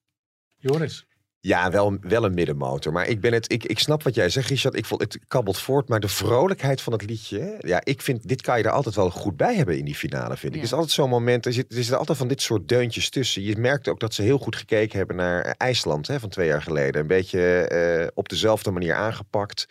[0.56, 1.06] Joris.
[1.44, 2.92] Ja, wel, wel een middenmotor.
[2.92, 4.76] Maar ik, ben het, ik, ik snap wat jij zegt, Richard.
[4.76, 5.88] Ik vond, het kabbelt voort.
[5.88, 7.56] Maar de vrolijkheid van het liedje.
[7.60, 10.36] Ja, ik vind, dit kan je er altijd wel goed bij hebben in die finale,
[10.36, 10.52] vind ik.
[10.52, 10.56] Ja.
[10.56, 11.46] Het is altijd zo'n moment.
[11.46, 13.42] Er, zit, er zitten altijd van dit soort deuntjes tussen.
[13.42, 16.62] Je merkte ook dat ze heel goed gekeken hebben naar IJsland hè, van twee jaar
[16.62, 17.00] geleden.
[17.00, 19.66] Een beetje eh, op dezelfde manier aangepakt.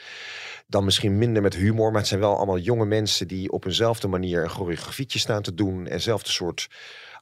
[0.67, 1.91] Dan misschien minder met humor.
[1.91, 5.53] Maar het zijn wel allemaal jonge mensen die op eenzelfde manier een choreografietje staan te
[5.53, 5.87] doen.
[5.87, 6.67] Eenzelfde soort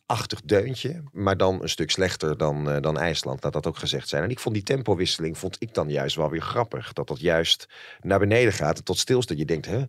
[0.10, 4.08] achtig deuntje, maar dan een stuk slechter dan, eh, dan IJsland, laat dat ook gezegd
[4.08, 4.24] zijn.
[4.24, 6.94] En ik vond die tempowisseling, vond ik dan juist wel weer grappig.
[6.94, 7.66] Dat dat juist
[8.02, 9.38] naar beneden gaat en tot stilstaat.
[9.38, 9.84] Je denkt, hè,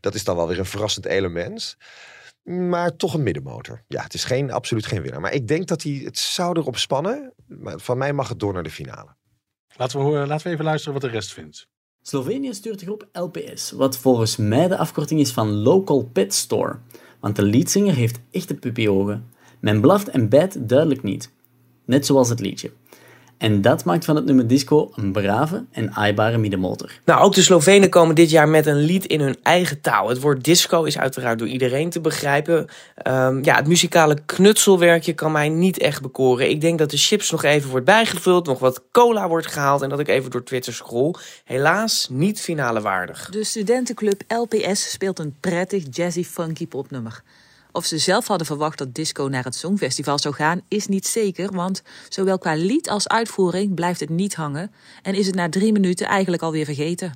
[0.00, 1.76] dat is dan wel weer een verrassend element.
[2.42, 3.84] Maar toch een middenmotor.
[3.88, 5.20] Ja, het is geen, absoluut geen winnaar.
[5.20, 7.32] Maar ik denk dat hij, het zou erop spannen.
[7.46, 9.16] Maar van mij mag het door naar de finale.
[9.76, 11.68] Laten we, horen- laten we even luisteren wat de rest vindt.
[12.02, 16.78] Slovenië stuurt de groep LPS, wat volgens mij de afkorting is van Local Pet Store.
[17.20, 19.30] Want de leadzanger heeft echte puppyogen.
[19.62, 21.30] Men blaft en bijt duidelijk niet.
[21.84, 22.70] Net zoals het liedje.
[23.42, 27.00] En dat maakt van het nummer disco een brave en aaibare middenmotor.
[27.04, 30.08] Nou, ook de Slovenen komen dit jaar met een lied in hun eigen taal.
[30.08, 32.66] Het woord disco is uiteraard door iedereen te begrijpen.
[32.96, 36.50] Ehm, ja, het muzikale knutselwerkje kan mij niet echt bekoren.
[36.50, 39.88] Ik denk dat de chips nog even wordt bijgevuld, nog wat cola wordt gehaald en
[39.88, 41.14] dat ik even door Twitter scroll.
[41.44, 43.28] Helaas niet finale waardig.
[43.30, 47.22] De studentenclub LPS speelt een prettig jazzy funky popnummer.
[47.72, 51.52] Of ze zelf hadden verwacht dat disco naar het Songfestival zou gaan, is niet zeker,
[51.52, 55.72] want zowel qua lied als uitvoering blijft het niet hangen en is het na drie
[55.72, 57.12] minuten eigenlijk alweer vergeten.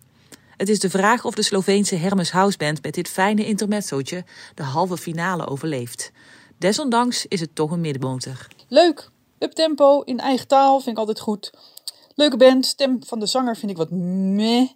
[0.57, 4.97] Het is de vraag of de Sloveense Hermes Houseband met dit fijne intermezzootje de halve
[4.97, 6.13] finale overleeft.
[6.59, 8.47] Desondanks is het toch een middenmotor.
[8.69, 9.11] Leuk.
[9.39, 11.53] Uptempo in eigen taal vind ik altijd goed.
[12.15, 12.67] Leuke band.
[12.67, 14.69] Stem van de zanger vind ik wat meh.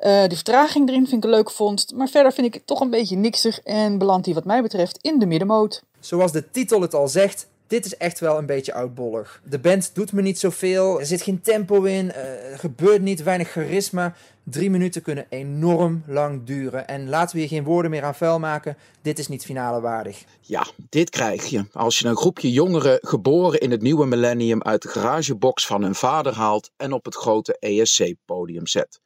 [0.00, 1.92] Uh, die vertraging erin vind ik een leuke vondst.
[1.94, 4.98] Maar verder vind ik het toch een beetje niksig en belandt die wat mij betreft
[5.00, 5.82] in de middenmoot.
[6.00, 9.40] Zoals de titel het al zegt, dit is echt wel een beetje oudbollig.
[9.44, 13.22] De band doet me niet zoveel, er zit geen tempo in, uh, er gebeurt niet,
[13.22, 14.14] weinig charisma.
[14.44, 16.88] Drie minuten kunnen enorm lang duren.
[16.88, 18.76] En laten we hier geen woorden meer aan vuil maken.
[19.02, 20.24] Dit is niet finale waardig.
[20.40, 24.82] Ja, dit krijg je als je een groepje jongeren geboren in het nieuwe millennium uit
[24.82, 29.00] de garagebox van hun vader haalt en op het grote ESC-podium zet.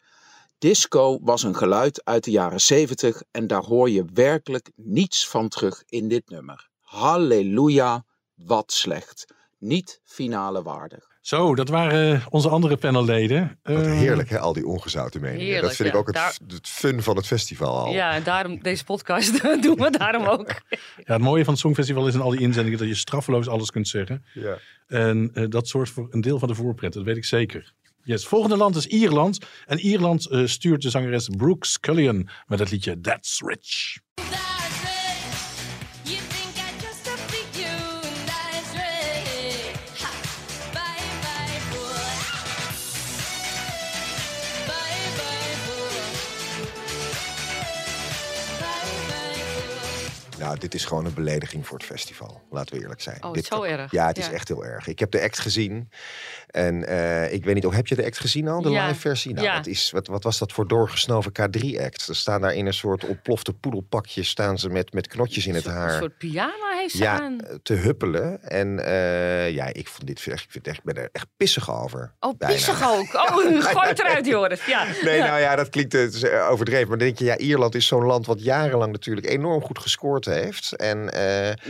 [0.61, 5.49] Disco was een geluid uit de jaren 70 en daar hoor je werkelijk niets van
[5.49, 6.69] terug in dit nummer.
[6.81, 8.05] Halleluja,
[8.35, 9.35] wat slecht.
[9.59, 11.09] Niet finale waardig.
[11.21, 13.59] Zo, dat waren onze andere panelleden.
[13.63, 15.45] Wat Uh, heerlijk, hè, al die ongezouten meningen.
[15.45, 17.93] Heerlijk, dat vind ik ook het, Daar- het fun van het festival al.
[17.93, 20.49] Ja, en daarom deze podcast doen we daarom ook.
[20.69, 20.77] Ja,
[21.13, 23.89] het mooie van het Songfestival is in al die inzendingen dat je straffeloos alles kunt
[23.89, 24.25] zeggen.
[24.35, 24.59] Ja.
[24.87, 27.75] En eh, dat zorgt voor een deel van de voorpret, dat weet ik zeker.
[28.03, 29.39] Yes, volgende land is Ierland.
[29.67, 33.99] En Ierland eh, stuurt de zangeres Brooke Scullion met het liedje That's Rich.
[50.39, 52.43] Nou, dit is gewoon een belediging voor het festival.
[52.51, 53.25] Laten we eerlijk zijn.
[53.25, 53.91] Oh, dit zo erg.
[53.91, 54.33] Ja, het is Ja.
[54.33, 54.87] echt heel erg.
[54.87, 55.89] Ik heb de act gezien.
[56.51, 58.63] En eh, ik weet niet, of heb je de act gezien al?
[58.63, 58.87] De Ja.
[58.87, 59.35] live versie?
[59.35, 59.57] Nou, Ja.
[59.57, 62.01] wat, is, wat, wat was dat voor doorgesnoven K3-act?
[62.03, 64.29] Ze staan daar in een soort ontplofte poedelpakjes.
[64.29, 65.99] Staan ze met, met knotjes in het Een haar.
[65.99, 67.39] soort pyjama heeft ze Ja, aan.
[67.63, 68.43] te huppelen.
[68.43, 71.83] En eh, ja, ik vond dit echt, ik, vind echt, ik ben er echt pissig
[71.83, 72.13] over.
[72.21, 72.55] Oh, bijna.
[72.55, 73.15] pissig ook.
[73.15, 73.37] Oh,
[73.73, 74.65] gooi het eruit, Joris.
[74.67, 74.85] Ja.
[75.05, 75.27] Nee, Ja.
[75.27, 76.89] nou ja, dat klinkt eh, eh, overdreven.
[76.89, 80.25] Maar dan denk je, ja, Ierland is zo'n land wat jarenlang natuurlijk enorm goed gescoord
[80.25, 80.73] heeft.
[80.77, 81.05] En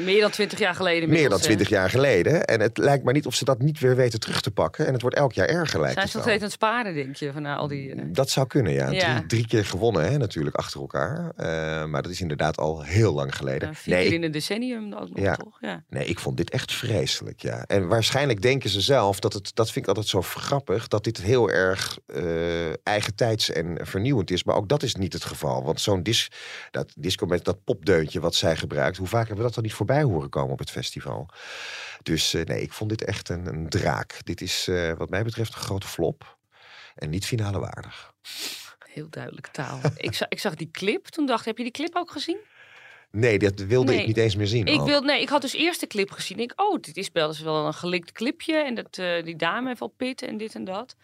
[0.04, 1.08] Meer dan twintig jaar geleden.
[1.08, 2.44] meer dan twintig jaar geleden.
[2.44, 4.69] En het lijkt maar niet of ze dat niet weer weten terug te pakken.
[4.78, 7.16] En het wordt elk jaar erger, lijkt Zijn ze nog steeds aan het sparen, denk
[7.16, 7.32] je?
[7.32, 8.90] Van nou, al die, eh, Dat zou kunnen, ja.
[8.90, 9.14] Ja.
[9.14, 11.32] Drie, drie keer gewonnen, hè, natuurlijk, achter elkaar.
[11.36, 13.74] Eh, maar dat is inderdaad al heel lang geleden.
[13.74, 15.34] vier nee, keer in een decennium ook nog, Ja.
[15.34, 15.58] toch?
[15.60, 15.84] Ja.
[15.88, 17.64] Nee, ik vond dit echt vreselijk, ja.
[17.66, 20.88] En waarschijnlijk denken ze zelf, dat, het, dat vind ik altijd zo grappig...
[20.88, 22.18] dat dit heel erg eh
[22.82, 24.44] eigentijds en vernieuwend is.
[24.44, 25.64] Maar ook dat is niet het geval.
[25.64, 26.30] Want zo'n dis,
[26.70, 28.96] dat disco met dat popdeuntje wat zij gebruikt...
[28.96, 31.28] hoe vaak hebben we dat dan niet voorbij horen komen op het festival?
[32.02, 34.20] Dus eh, nee, ik vond dit echt een, een draak.
[34.24, 36.38] Dit is eh, wat mij betreft een grote flop.
[36.94, 38.12] En niet finale waardig.
[38.78, 39.80] Heel duidelijke taal.
[39.96, 41.06] ik, zag, ik zag die clip.
[41.06, 42.38] Toen dacht ik, heb je die clip ook gezien?
[43.10, 44.00] Nee, dat wilde Nee.
[44.00, 44.66] ik niet eens meer zien.
[44.66, 44.86] Ik, ook.
[44.86, 46.38] wil, nee, ik had dus eerst de clip gezien.
[46.38, 48.54] Ik, oh, dit is wel, dat is wel een gelikt clipje.
[48.54, 50.96] En dat, eh, die dame heeft al pitten en dit en dat.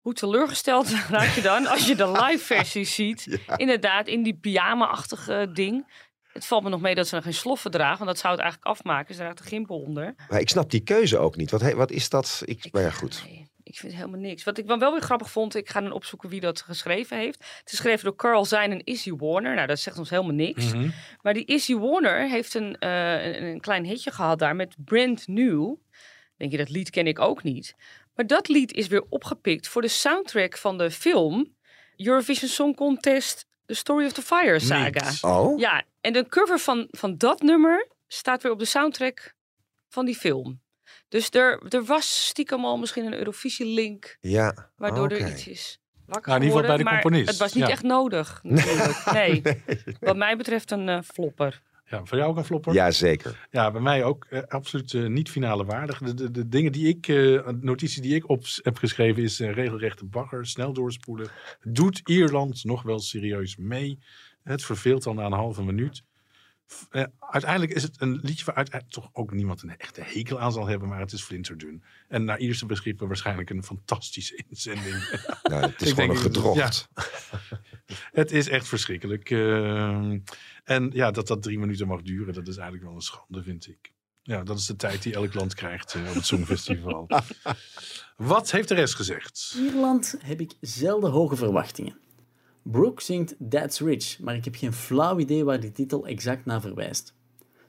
[0.00, 3.40] Hoe teleurgesteld raak je dan als je de live versie ziet?
[3.56, 5.86] Inderdaad, in die pyjama-achtige ding.
[6.32, 8.42] Het valt me nog mee dat ze er geen sloffen dragen, want dat zou het
[8.42, 9.14] eigenlijk afmaken.
[9.14, 10.14] Ze draagt de gimpel onder.
[10.28, 11.50] Maar ik snap die keuze ook niet.
[11.50, 12.42] Wat, wat is dat?
[12.44, 13.24] Ik, maar ja, goed.
[13.62, 14.44] Ik vind helemaal niks.
[14.44, 17.38] Wat ik wel wel weer grappig vond, ik ga dan opzoeken wie dat geschreven heeft.
[17.38, 19.54] Het is geschreven door Carl Zijn en Izzy Warner.
[19.54, 20.72] Nou, dat zegt ons helemaal niks.
[20.72, 20.90] Mhm.
[21.22, 25.26] Maar die Izzy Warner heeft een, eh, een, een klein hitje gehad daar met Brand
[25.26, 25.74] New.
[26.36, 27.74] Denk je, dat lied ken ik ook niet.
[28.14, 31.54] Maar dat lied is weer opgepikt voor de soundtrack van de film
[31.96, 35.10] Eurovision Song Contest The Story of the Fire saga.
[35.10, 35.22] Niet.
[35.22, 35.58] Oh?
[35.58, 39.34] Ja, en de cover van, van dat nummer staat weer op de soundtrack
[39.88, 40.60] van die film.
[41.08, 44.70] Dus er, er was stiekem al misschien een Eurovisie-link, Ja.
[44.76, 47.64] waardoor er iets is wakker Nou, in ieder geval bij de componist, Het was niet
[47.64, 47.70] ja.
[47.70, 49.12] echt nodig, natuurlijk.
[49.12, 49.42] Nee.
[50.00, 51.62] Wat mij betreft een eh, flopper.
[51.90, 52.74] Ja, voor jou ook een flopper?
[52.74, 53.48] Ja, zeker.
[53.50, 55.98] Ja, bij mij ook eh, absoluut eh, niet finale waardig.
[55.98, 60.04] De, de, de dingen die ik, eh notities die ik op heb geschreven is regelrechte
[60.04, 61.28] bagger, snel doorspoelen.
[61.62, 63.98] Doet Ierland nog wel serieus mee?
[64.42, 66.02] Het verveelt al na een halve minuut.
[67.20, 70.66] Uiteindelijk is het een liedje waar uiteindelijk toch ook niemand een echte hekel aan zal
[70.66, 71.82] hebben, maar het is flinterdun.
[72.08, 75.20] En naar Ierse begrippen waarschijnlijk een fantastische inzending.
[75.42, 76.88] Nou, het is Ik gewoon een gedrocht.
[76.94, 77.02] ja.
[78.20, 79.30] het is echt verschrikkelijk.
[80.70, 83.68] En ja, dat dat drie minuten mag duren, dat is eigenlijk wel een schande, vind
[83.68, 83.92] ik.
[84.22, 87.08] Ja, dat is de tijd die elk land krijgt eh, op het Songfestival.
[88.16, 89.56] Wat heeft de rest gezegd?
[89.58, 91.98] Ierland heb ik zelden hoge verwachtingen.
[92.62, 96.60] Brooke zingt That's Rich, maar ik heb geen flauw idee waar die titel exact naar
[96.60, 97.14] verwijst.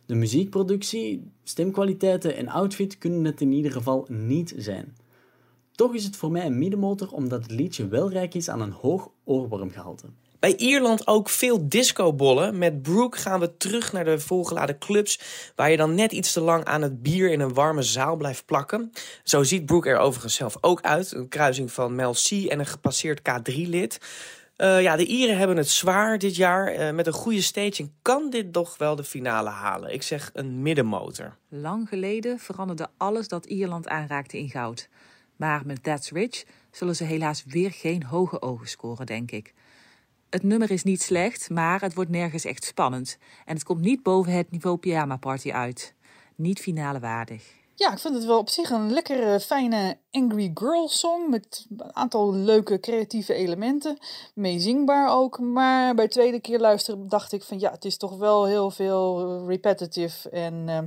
[0.06, 4.96] De muziekproductie, stemkwaliteiten en outfit kunnen het in ieder geval niet zijn.
[5.72, 8.72] Toch is het voor mij een middenmotor omdat het liedje wel rijk is aan een
[8.72, 10.08] hoog oorwormgehalte.
[10.42, 12.58] Bij Ierland ook veel discobollen.
[12.58, 15.20] Met Brooke gaan we terug naar de volgeladen clubs...
[15.56, 18.46] waar je dan net iets te lang aan het bier in een warme zaal blijft
[18.46, 18.92] plakken.
[19.24, 21.12] Zo ziet Brooke er overigens zelf ook uit.
[21.12, 24.00] Een kruising van Mel C en een gepasseerd K3-lid.
[24.58, 26.76] Uh, ja, de Ieren hebben het zwaar dit jaar.
[26.76, 29.94] Uh, met een goede staging kan dit toch wel de finale halen.
[29.94, 31.38] Ik zeg een middenmotor.
[31.50, 34.90] Lang geleden veranderde alles dat Ierland aanraakte in goud.
[35.36, 39.54] Maar met That's Rich zullen ze helaas weer geen hoge ogen scoren, denk ik.
[40.32, 43.18] Het nummer is niet slecht, maar het wordt nergens echt spannend.
[43.46, 45.96] En het komt niet boven het niveau Pyjama Party uit.
[46.36, 47.44] Niet finale waardig.
[47.76, 51.30] Ja, ik vind het wel op zich een lekkere, fijne Angry Girl song.
[51.30, 53.98] Met een aantal leuke, creatieve elementen.
[54.34, 55.40] Meezingbaar ook.
[55.40, 59.46] Maar bij tweede keer luisteren dacht ik van ja, het is toch wel heel veel
[59.48, 60.30] repetitive.
[60.30, 60.80] En uh,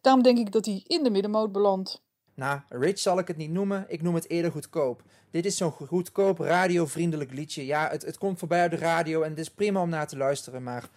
[0.00, 2.02] daarom denk ik dat hij in de middenmoot belandt.
[2.40, 3.84] Nou, rich zal ik het niet noemen.
[3.88, 5.02] Ik noem het eerder goedkoop.
[5.30, 7.66] Dit is zo'n goedkoop, radiovriendelijk liedje.
[7.66, 10.16] Ja, het, het komt voorbij op de radio en het is prima om naar te
[10.16, 10.62] luisteren.
[10.62, 10.88] Maar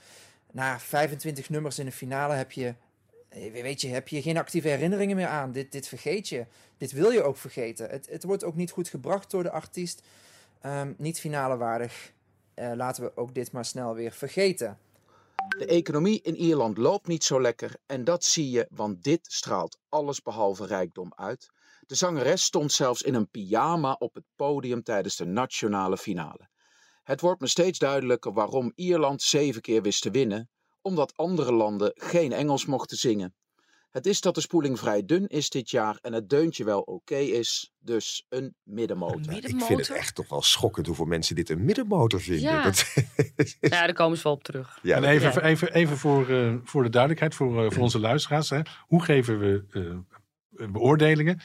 [0.52, 2.74] na 25 nummers in de finale heb je,
[3.52, 5.52] weet je, heb je geen actieve herinneringen meer aan.
[5.52, 6.46] Dit, dit vergeet je.
[6.78, 7.90] Dit wil je ook vergeten.
[7.90, 10.02] Het, het wordt ook niet goed gebracht door de artiest.
[10.66, 12.12] Um, niet finale waardig.
[12.56, 14.78] Uh, laten we ook dit maar snel weer vergeten.
[15.48, 19.80] De economie in Ierland loopt niet zo lekker en dat zie je, want dit straalt
[19.90, 21.50] alles behalve rijkdom uit.
[21.86, 26.50] De zangeres stond zelfs in een pyjama op het podium tijdens de nationale finale.
[27.04, 30.50] Het wordt me steeds duidelijker waarom Ierland zeven keer wist te winnen,
[30.82, 33.36] omdat andere landen geen Engels mochten zingen.
[33.94, 37.16] Het is dat de spoeling vrij dun is dit jaar en het deuntje wel oké
[37.16, 39.16] is, dus een middenmotor.
[39.16, 39.60] Een middenmotor.
[39.60, 42.44] Ik vind het echt toch wel schokkend hoeveel mensen dit een middenmotor vinden.
[42.44, 42.94] Ja, dat,
[43.60, 44.80] ja daar komen ze wel op terug.
[44.82, 45.42] Ja, en even, ja.
[45.42, 48.50] even, even voor, uh, voor de duidelijkheid, voor, uh, voor onze luisteraars.
[48.50, 48.62] Hè.
[48.80, 51.42] Hoe geven we uh, beoordelingen?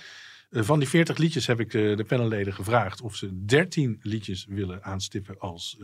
[0.50, 5.38] van die 40 liedjes heb ik de panelleden gevraagd of ze 13 liedjes willen aanstippen
[5.38, 5.78] als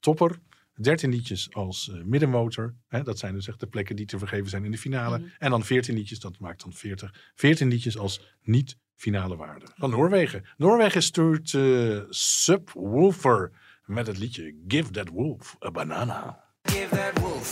[0.00, 0.38] topper.
[0.74, 2.74] 13 liedjes als uh, middenmotor.
[2.88, 5.18] Hè, dat zijn dus echt de plekken die te vergeven zijn in de finale.
[5.18, 5.32] Mm -hmm.
[5.38, 7.32] En dan 14 liedjes, dat maakt dan 40.
[7.34, 9.66] 14 liedjes als niet finale waarde.
[9.74, 10.44] Van Noorwegen.
[10.56, 13.52] Noorwegen stuurt uh, Subwoofer
[13.84, 16.48] met het liedje Give That Wolf a Banana.
[16.62, 17.50] Give that wolf,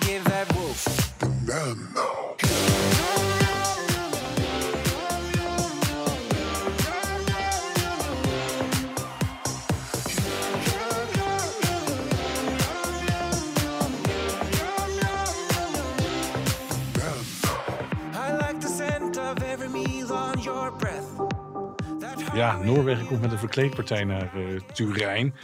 [0.00, 1.10] give that wolf
[1.46, 2.99] banana.
[22.34, 25.34] Ja, Noorwegen komt met een verkleedpartij naar uh, Turijn.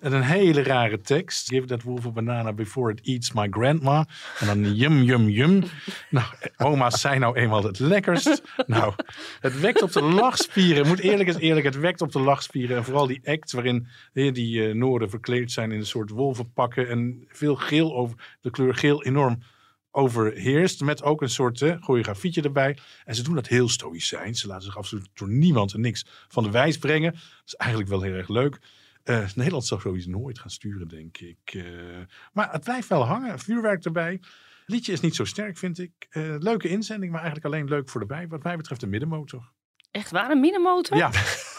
[0.00, 1.48] En een hele rare tekst.
[1.48, 4.06] Give that wolf a banana before it eats my grandma.
[4.40, 5.62] En dan yum, yum, yum.
[6.10, 6.26] Nou,
[6.56, 8.42] oma's zijn nou eenmaal het lekkerst.
[8.66, 8.94] Nou,
[9.40, 10.86] het wekt op de lachspieren.
[10.86, 12.76] Moet eerlijk is eerlijk, het wekt op de lachspieren.
[12.76, 16.88] En vooral die act waarin die uh, Noorden verkleed zijn in een soort wolvenpakken.
[16.88, 19.38] En veel geel over, de kleur geel enorm
[19.94, 20.80] overheerst.
[20.80, 22.78] Met ook een soort uh, choreografietje erbij.
[23.04, 24.40] En ze doen dat heel stoïcijns.
[24.40, 27.12] Ze laten zich absoluut door niemand en niks van de wijs brengen.
[27.12, 28.58] Dat is eigenlijk wel heel erg leuk.
[29.04, 31.54] Uh, Nederland zou zoiets nooit gaan sturen, denk ik.
[31.54, 31.64] Uh,
[32.32, 33.38] maar het blijft wel hangen.
[33.38, 34.20] Vuurwerk erbij.
[34.66, 35.92] Liedje is niet zo sterk, vind ik.
[36.10, 38.28] Uh, leuke inzending, maar eigenlijk alleen leuk voor de bij.
[38.28, 39.50] Wat mij betreft een middenmotor.
[39.90, 40.96] Echt waar, een middenmotor?
[40.96, 41.10] Ja.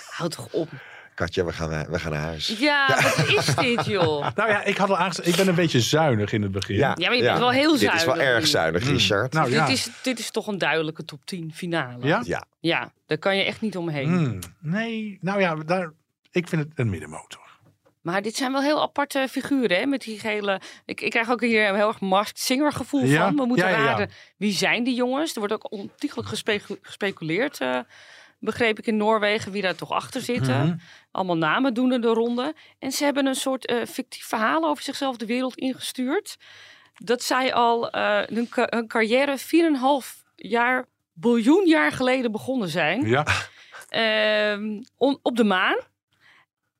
[0.09, 0.69] Houd toch op.
[1.15, 2.47] Katja, we gaan, we gaan naar huis.
[2.47, 4.27] Ja, ja, wat is dit, joh?
[4.35, 6.75] nou ja, ik had al aangezegd, ik ben een beetje zuinig in het begin.
[6.75, 8.03] Ja, ja maar je bent wel heel zuinig.
[8.03, 8.89] Dit is wel erg zuinig, mm.
[8.89, 9.33] Richard.
[9.33, 9.65] Nou, ja.
[9.65, 12.07] dit, is, dit is toch een duidelijke top 10 finale.
[12.07, 12.21] Ja?
[12.23, 12.45] Ja.
[12.59, 14.09] Ja, daar kan je echt niet omheen.
[14.09, 14.39] Mm.
[14.59, 15.91] Nee, nou ja, daar,
[16.31, 17.43] ik vind het een middenmotor.
[18.01, 19.85] Maar dit zijn wel heel aparte figuren, hè?
[19.85, 20.61] Met die gele...
[20.85, 23.25] Ik, ik krijg ook hier een heel erg Masked Singer gevoel ja?
[23.25, 23.35] van.
[23.35, 25.33] We moeten ja, ja, raden, wie zijn die jongens?
[25.33, 27.61] Er wordt ook ontiegelijk gespecu gespeculeerd...
[27.61, 27.79] Uh,
[28.39, 30.65] begreep ik in Noorwegen, wie daar toch achter zitten.
[30.65, 30.77] Mhm.
[31.11, 32.53] Allemaal namen doen er de ronde.
[32.79, 36.37] En ze hebben een soort uh, fictief verhaal over zichzelf de wereld ingestuurd.
[36.93, 43.07] Dat zij al uh, hun, hun carrière 4,5 jaar, biljoen jaar geleden begonnen zijn.
[43.07, 43.25] Ja.
[43.89, 45.77] Uh, on, op de maan.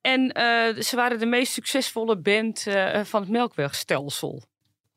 [0.01, 2.66] En uh, ze waren de meest succesvolle band
[3.03, 4.43] van het Melkwegstelsel.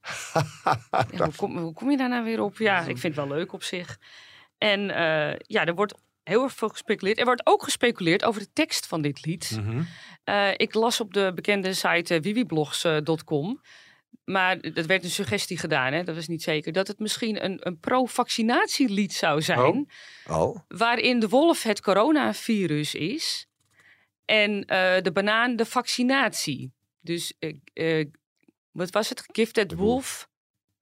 [1.11, 2.59] ja, hoe, kom, hoe, kom, je daar nou weer op?
[2.59, 3.99] Ja, ik vind het wel leuk op zich.
[4.59, 4.81] En
[5.47, 5.95] ja, er wordt
[6.29, 7.19] heel erg veel gespeculeerd.
[7.19, 9.59] Er wordt ook gespeculeerd over de tekst van dit lied.
[9.61, 9.83] Mhm.
[10.57, 13.61] ik las op de bekende site wibiblogs.com
[14.25, 16.05] maar dat werd een suggestie gedaan, hè?
[16.05, 16.73] dat was niet zeker.
[16.73, 19.89] Dat het misschien een, een pro-vaccinatielied zou zijn.
[20.31, 23.47] Oh, Waarin de wolf het coronavirus is.
[24.25, 26.73] En eh, de banaan de vaccinatie.
[27.01, 28.07] Dus eh, eh,
[28.71, 29.25] wat was het?
[29.33, 30.29] Gifted wolf.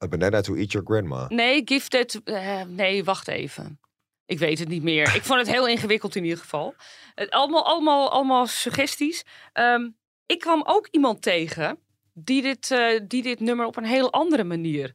[0.05, 1.26] a banana to eat your grandma.
[1.28, 2.20] Nee, gifted.
[2.24, 3.80] eh, nee, wacht even.
[4.27, 5.14] Ik weet het niet meer.
[5.14, 6.74] Ik vond het heel ingewikkeld in ieder geval.
[7.14, 9.24] Het, allemaal, allemaal, allemaal suggesties.
[9.53, 9.89] Ehm,
[10.27, 11.79] ik kwam ook iemand tegen
[12.12, 14.95] die dit, eh, die dit nummer op een heel andere manier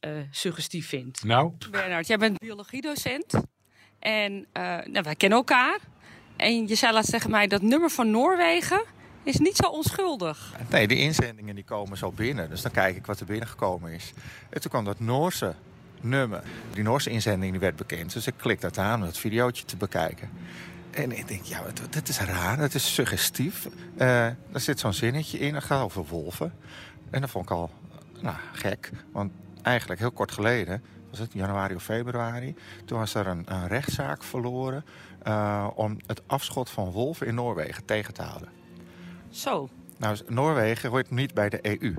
[0.00, 1.24] eh, suggestief vindt.
[1.24, 3.34] Nou, Bernard, jij bent biologiedocent.
[3.98, 5.78] En eh, nou, wij kennen elkaar.
[6.36, 8.82] En je zei laatst tegen mij dat nummer van Noorwegen
[9.22, 10.54] is niet zo onschuldig.
[10.70, 12.50] Nee, de inzendingen die komen zo binnen.
[12.50, 14.12] Dus dan kijk ik wat er binnengekomen is.
[14.50, 15.54] En toen kwam dat Noorse
[16.04, 16.42] nummer.
[16.72, 18.12] Die Noorse inzending die werd bekend.
[18.12, 20.30] Dus ik klik dat aan om dat videootje te bekijken.
[20.90, 22.56] En ik denk, ja, dat is raar.
[22.56, 23.68] Dat is suggestief.
[23.96, 25.52] Eh er zit zo'n zinnetje in.
[25.52, 26.52] Dat gaat over wolven.
[27.10, 27.70] En dat vond ik al
[28.20, 28.90] nou, gek.
[29.12, 29.32] Want
[29.62, 32.54] eigenlijk heel kort geleden, was het januari of februari...
[32.84, 34.84] toen was er een, een rechtszaak verloren...
[35.22, 38.48] eh, om het afschot van wolven in Noorwegen tegen te houden.
[39.30, 39.68] Zo.
[39.96, 41.94] Nou, Noorwegen hoort niet bij de EU.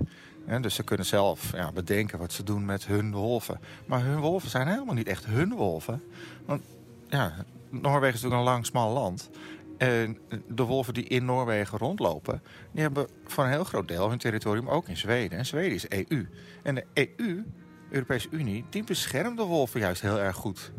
[0.61, 3.59] Dus ze kunnen zelf ja, bedenken wat ze doen met hun wolven.
[3.85, 6.03] Maar hun wolven zijn helemaal niet echt hun wolven.
[6.45, 6.61] Want
[7.07, 7.33] ja,
[7.69, 9.29] Noorwegen is natuurlijk een lang, smal land.
[9.77, 10.17] En
[10.47, 12.41] de wolven die in Noorwegen rondlopen...
[12.71, 15.37] die hebben voor een heel groot deel hun territorium ook in Zweden.
[15.37, 16.27] En Zweden is EU.
[16.63, 17.43] En de EU,
[17.89, 20.71] Europese Unie, die beschermt de wolven juist heel erg goed.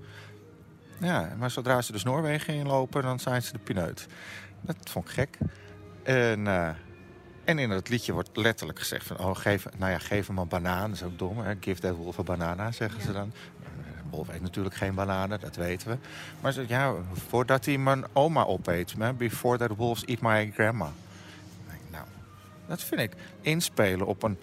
[1.00, 4.06] Ja, maar zodra ze dus Noorwegen inlopen, dan zijn ze de pineut.
[4.60, 5.38] Dat vond ik gek.
[6.02, 6.70] En, eh,
[7.46, 9.18] en in het liedje wordt letterlijk gezegd van...
[9.18, 10.90] Oh, geef, nou ja, geef hem een banaan.
[10.90, 11.54] Dat is ook dom, hè?
[11.60, 13.32] Give that wolf a banana, zeggen ze dan.
[13.62, 15.96] Een wolf eet natuurlijk geen bananen, dat weten we.
[16.40, 16.94] Maar ze, ja,
[17.28, 18.94] voordat hij mijn oma opeet...
[19.16, 20.92] Before that wolves eat my grandma.
[21.90, 22.04] Nou,
[22.66, 24.38] dat vind ik inspelen op een...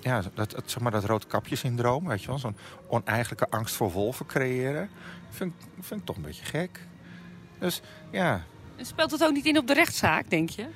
[0.00, 2.38] Ja, dat, dat, zeg maar dat roodkapje-syndroom, weet je wel.
[2.38, 4.90] Zo'n oneigenlijke angst voor wolven creëren.
[5.30, 6.80] Vind, ik- vind ik toch een beetje gek.
[7.58, 7.80] Dus
[8.10, 8.42] ja,
[8.76, 10.66] En Speelt het ook niet in op de rechtszaak, denk je?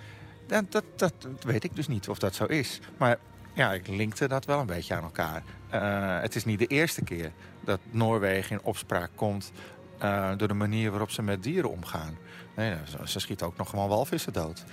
[0.46, 2.80] Dat, weet ik dus niet of dat zo is.
[2.96, 3.18] Maar
[3.52, 5.42] ja, ik linkte dat wel een beetje aan elkaar.
[5.68, 9.52] Eh, het is niet de eerste keer dat Noorwegen in opspraak komt...
[9.98, 12.16] eh, door de manier waarop ze met dieren omgaan.
[12.56, 14.64] Nee, ze, ze schieten ook nog gewoon walvissen dood.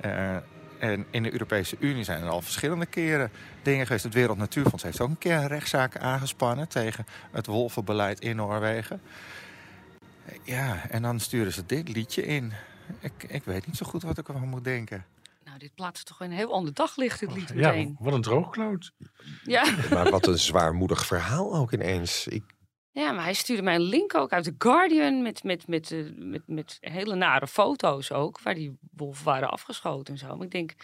[0.00, 0.36] Eh,
[0.78, 3.30] en in de Europese Unie zijn er al verschillende keren
[3.62, 4.04] dingen geweest.
[4.04, 6.68] Het Wereld Natuurfonds heeft ook een keer een rechtszaak aangespannen...
[6.68, 9.00] tegen het wolvenbeleid in Noorwegen.
[10.42, 12.52] Ja, en dan sturen ze dit liedje in.
[13.00, 15.04] Ik, ik weet niet zo goed wat ik ervan moet denken.
[15.56, 17.96] Nou, dit plaatst toch een heel ander daglicht, dit lied ja, meteen.
[17.98, 18.92] wat een droogkloot.
[19.44, 19.74] Ja.
[19.90, 22.26] Maar wat een zwaarmoedig verhaal ook ineens.
[22.26, 22.44] Ik,
[22.90, 25.22] ja, maar hij stuurde mij een link ook uit The Guardian...
[25.22, 28.40] met, met, met, eh, met, met hele nare foto's ook...
[28.40, 30.36] waar die wolven waren afgeschoten en zo.
[30.36, 30.74] Maar ik denk,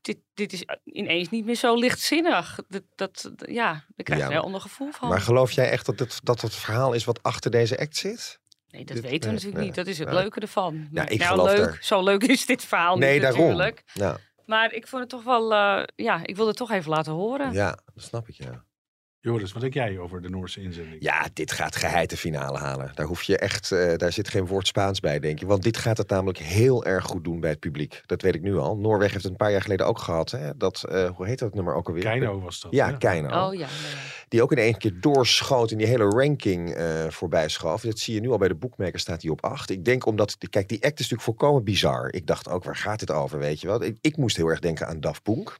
[0.00, 2.58] dit, dit is ineens niet meer zo lichtzinnig.
[2.68, 5.08] Dat, dat, ja, daar krijg je Ja, een heel ander gevoel van.
[5.08, 8.40] maar geloof jij echt dat het, dat het verhaal is wat achter deze act zit?
[8.76, 9.74] Nee, dat Dit- weten we nee, natuurlijk nee, niet.
[9.74, 10.16] Dat is het nee.
[10.16, 10.88] leuke ervan.
[10.92, 11.78] Ja, ik nou, leuk.
[11.80, 13.40] Zo leuk is dit verhaal nee, niet daarom.
[13.40, 13.82] natuurlijk.
[13.92, 14.16] Ja,
[14.46, 15.52] Maar ik vond het toch wel...
[15.54, 17.52] eh, ja, ik wilde het toch even laten horen.
[17.52, 18.64] ja, dat snap ik, ja.
[19.20, 20.96] Joris, wat denk jij over de Noorse inzending?
[21.00, 22.90] Ja, dit gaat geheid de finale halen.
[22.94, 25.46] Daar hoef je echt, eh, daar zit geen woord Spaans bij, denk ik.
[25.46, 28.02] Want dit gaat het namelijk heel erg goed doen bij het publiek.
[28.06, 28.76] Dat weet ik nu al.
[28.76, 30.30] Noorwegen heeft het een paar jaar geleden ook gehad.
[30.30, 30.56] Hè?
[30.56, 32.02] Dat, eh, hoe heet dat nummer ook alweer?
[32.02, 32.72] Keino was dat.
[32.72, 32.96] Ja, hè?
[32.98, 33.26] Keino.
[33.26, 33.98] Oh ja, ja, ja.
[34.28, 37.82] Die ook in één keer doorschoot in die hele ranking eh voorbij schoof.
[37.82, 39.70] Dat zie je nu al bij de boekmaker staat hij op 8.
[39.70, 42.12] Ik denk omdat, kijk, die act is natuurlijk volkomen bizar.
[42.12, 43.82] Ik dacht ook, waar gaat dit over, weet je wel?
[43.82, 45.58] Ik, ik moest heel erg denken aan Daft Punk.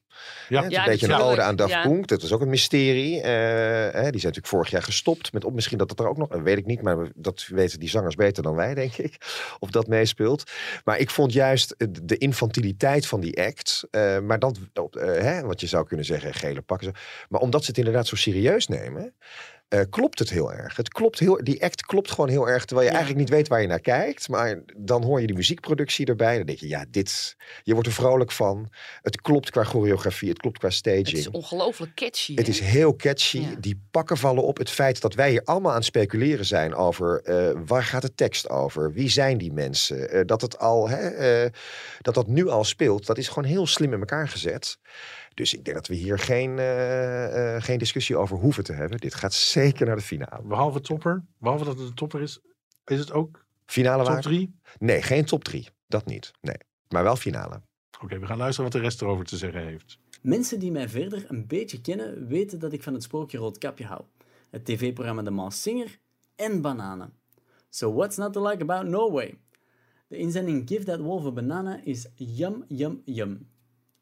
[0.49, 0.59] Ja.
[0.59, 1.83] Hè, het is Ja, een beetje een ode aan Daft ja.
[1.83, 2.07] Punk.
[2.07, 3.21] Dat is ook een mysterie.
[3.57, 5.33] Eh, die zijn natuurlijk vorig jaar gestopt.
[5.33, 7.89] Met op, misschien dat het er ook nog, weet ik niet, maar dat weten die
[7.89, 9.17] zangers beter dan wij, denk ik.
[9.59, 10.51] Of dat meespeelt.
[10.85, 13.87] Maar ik vond juist de infantiliteit van die act.
[13.91, 14.39] eh, maar
[14.75, 16.93] op, eh, hè, wat je zou kunnen zeggen, gele pakken.
[17.29, 19.15] Maar omdat ze het inderdaad zo serieus nemen.
[19.69, 20.77] Eh, klopt het heel erg.
[20.77, 22.65] Het klopt heel, die act klopt gewoon heel erg.
[22.65, 22.99] Terwijl je Ja.
[22.99, 24.29] eigenlijk niet weet waar je naar kijkt.
[24.29, 26.37] Maar dan hoor je die muziekproductie erbij.
[26.37, 27.37] Dan denk je, ja, dit.
[27.63, 28.71] Je wordt er vrolijk van.
[29.03, 30.29] Het klopt qua choreografie.
[30.29, 31.07] Het klopt qua staging.
[31.07, 32.35] Het is ongelooflijk catchy.
[32.35, 32.53] Het hè?
[32.53, 33.39] is heel catchy.
[33.39, 33.55] Ja.
[33.61, 34.59] Die pakken vallen op.
[34.59, 38.15] Het feit dat wij hier allemaal aan het speculeren zijn over eh, waar gaat de
[38.15, 38.93] tekst over?
[38.93, 40.11] Wie zijn die mensen?
[40.11, 41.49] Eh, dat het al, hè,
[42.01, 44.79] dat dat nu al speelt, dat is gewoon heel slim in elkaar gezet.
[45.37, 48.99] Dus ik denk dat we hier geen, eh, eh, geen discussie over hoeven te hebben.
[48.99, 50.43] Dit gaat zeker naar de finale.
[50.47, 52.41] Behalve topper, behalve dat het een topper is,
[52.85, 54.23] is het ook Finale top waar?
[54.23, 54.59] 3?
[54.79, 55.69] Nee, geen top 3.
[55.87, 56.33] Dat niet.
[56.41, 56.57] Nee.
[56.89, 57.63] Maar wel finale.
[58.03, 59.99] Oké, we gaan luisteren wat de rest erover te zeggen heeft.
[60.23, 64.03] Mensen die mij verder een beetje kennen, weten dat ik van het sprookje Roodkapje hou.
[64.51, 65.99] Het tv-programma The Masked Singer
[66.37, 67.13] en bananen.
[67.71, 69.39] So what's not to like about Norway?
[70.09, 73.49] De inzending Give That Wolf a Banana is yum yum yum.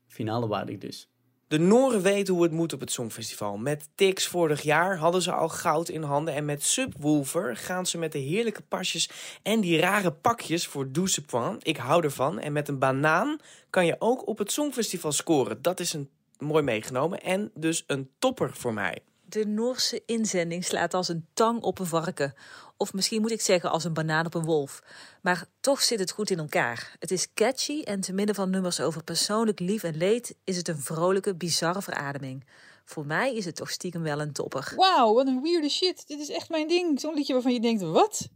[0.07, 1.14] Finale waardig dus.
[1.49, 3.57] De Noren weten hoe het moet op het Songfestival.
[3.57, 6.34] Met Tix vorig jaar hadden ze al goud in handen.
[6.34, 9.11] En met Subwoofer gaan ze met de heerlijke pasjes
[9.42, 11.66] en die rare pakjes voor douze point.
[11.66, 12.38] Ik hou ervan.
[12.38, 13.38] En met een banaan
[13.70, 15.62] kan je ook op het Songfestival scoren.
[15.62, 19.03] Dat is een mooi meegenomen en dus een topper voor mij.
[19.24, 22.34] De Noorse inzending slaat als een tang op een varken.
[22.85, 24.82] Of misschien moet ik zeggen als een banaan op een wolf.
[25.22, 26.97] Maar toch zit het goed in elkaar.
[26.99, 30.37] Het is catchy en te midden van nummers over persoonlijk lief en leed...
[30.45, 32.47] is het een vrolijke, bizarre verademing.
[32.85, 34.72] Voor mij is het toch stiekem wel een topper.
[34.76, 36.07] Wauw, wat een weirde shit.
[36.07, 37.01] Dit is echt mijn ding.
[37.01, 38.28] Zo'n liedje waarvan je denkt, wat?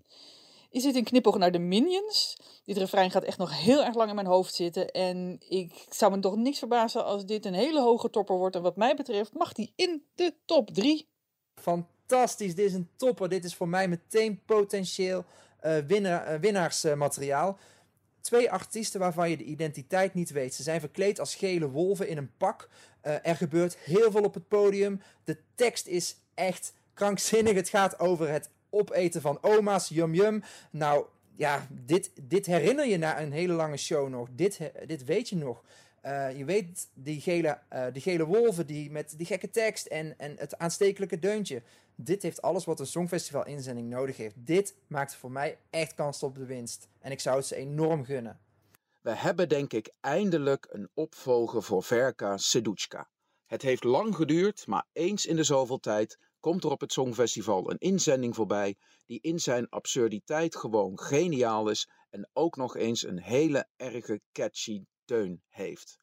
[0.70, 2.36] Is dit een knipoog naar de Minions?
[2.64, 4.90] Dit refrein gaat echt nog heel erg lang in mijn hoofd zitten.
[4.90, 8.56] En ik zou me toch niks verbazen als dit een hele hoge topper wordt.
[8.56, 11.08] En wat mij betreft mag die in de top 3.
[12.08, 13.28] Fantastisch, dit is een topper.
[13.28, 15.24] Dit is voor mij meteen potentieel
[15.60, 17.58] eh, winnaar, eh, winnaarsmateriaal.
[18.20, 20.54] Twee artiesten waarvan je de identiteit niet weet.
[20.54, 22.68] Ze zijn verkleed als gele wolven in een pak.
[23.00, 25.00] Eh, er gebeurt heel veel op het podium.
[25.24, 27.54] De tekst is echt krankzinnig.
[27.54, 30.42] Het gaat over het opeten van oma's, yum yum.
[30.70, 31.04] Nou
[31.36, 34.28] ja, dit, dit herinner je na een hele lange show nog.
[34.32, 35.64] Dit, dit weet je nog.
[36.36, 37.58] Je weet die gele,
[37.92, 41.62] die gele wolven die met die gekke tekst en, en het aanstekelijke deuntje.
[42.00, 44.34] Dit heeft alles wat een Songfestival inzending nodig heeft.
[44.46, 46.88] Dit maakt voor mij echt kans op de winst.
[46.98, 48.40] En ik zou het ze enorm gunnen.
[49.00, 53.10] We hebben denk ik eindelijk een opvolger voor Verka Seduchka.
[53.46, 57.70] Het heeft lang geduurd, maar eens in de zoveel tijd komt er op het Songfestival
[57.70, 58.76] een inzending voorbij
[59.06, 64.84] die in zijn absurditeit gewoon geniaal is en ook nog eens een hele erge catchy
[65.04, 65.98] teun heeft.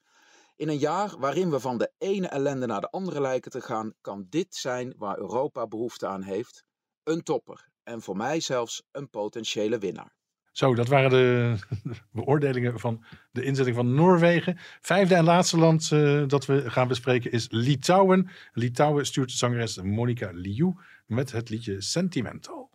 [0.57, 3.93] In een jaar waarin we van de ene ellende naar de andere lijken te gaan,
[4.01, 6.63] kan dit zijn waar Europa behoefte aan heeft.
[7.03, 10.15] Een topper en voor mij zelfs een potentiële winnaar.
[10.51, 11.55] Zo, dat waren de
[12.11, 14.57] beoordelingen van de inzetting van Noorwegen.
[14.81, 18.29] Vijfde en laatste land eh, dat we gaan bespreken is Litouwen.
[18.53, 20.73] Litouwen stuurt zangeres Monica Liu
[21.05, 22.74] met het liedje Sentimental.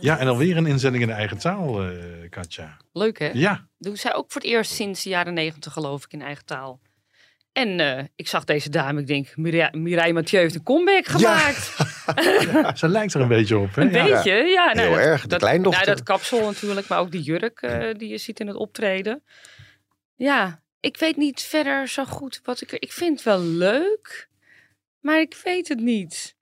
[0.00, 2.76] Ja, en alweer een inzending in de eigen taal, eh, Katja.
[2.92, 3.30] Leuk hè?
[3.32, 6.44] Ja, Doen zij ook voor het eerst sinds de jaren negentig geloof ik in eigen
[6.44, 6.80] taal.
[7.52, 11.76] En eh, ik zag deze dame, ik denk, Mireille, Mireille Mathieu heeft een comeback gemaakt.
[12.78, 13.74] ze lijkt er een beetje op.
[13.74, 13.82] Hè?
[13.82, 14.04] Een Ja.
[14.04, 14.64] beetje, ja.
[14.72, 15.84] nou, Heel dat- erg, de dat, kleindochter.
[15.84, 19.22] Nou, dat kapsel natuurlijk, maar ook die jurk eh, die je ziet in het optreden.
[20.16, 22.72] Ja, ik weet niet verder zo goed wat ik...
[22.72, 24.28] er- Ik vind het wel leuk,
[25.00, 26.36] maar ik weet het niet.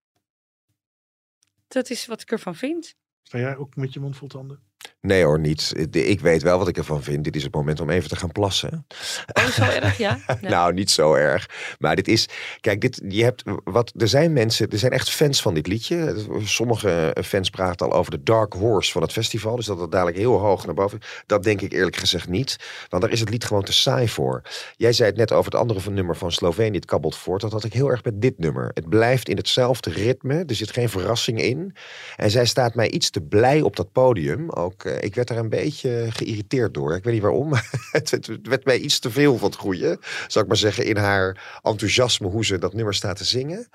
[1.68, 2.94] Dat is wat ik ervan vind.
[3.28, 4.60] Sta jij ook met je mond vol tanden?
[5.00, 5.72] Nee hoor, niet.
[5.90, 7.24] Ik weet wel wat ik ervan vind.
[7.24, 8.86] Dit is het moment om even te gaan plassen.
[9.32, 10.18] Oh, zo erg, ja?
[10.40, 10.50] Nee.
[10.50, 11.50] nou, niet zo erg.
[11.78, 12.28] Maar dit is.
[12.60, 13.92] Kijk, dit, je hebt wat.
[13.96, 14.70] Er zijn mensen.
[14.70, 16.14] Er zijn echt fans van dit liedje.
[16.44, 19.56] Sommige fans praten al over de Dark Horse van het festival.
[19.56, 20.98] Dus dat het dadelijk heel hoog naar boven.
[21.26, 22.56] Dat denk ik eerlijk gezegd niet.
[22.88, 24.42] Want daar is het lied gewoon te saai voor.
[24.76, 26.76] Jij zei het net over het andere van nummer van Slovenië.
[26.76, 27.40] Het kabbelt voort.
[27.40, 28.70] Dat had ik heel erg met dit nummer.
[28.74, 30.44] Het blijft in hetzelfde ritme.
[30.46, 31.74] Er zit geen verrassing in.
[32.16, 34.50] En zij staat mij iets te blij op dat podium.
[34.50, 36.96] Ook, eh, ik werd daar een beetje geïrriteerd door.
[36.96, 37.52] Ik weet niet waarom.
[37.90, 39.98] het, het werd mij iets te veel van het goede.
[40.26, 43.68] Zal ik maar zeggen, in haar enthousiasme hoe ze dat nummer staat te zingen.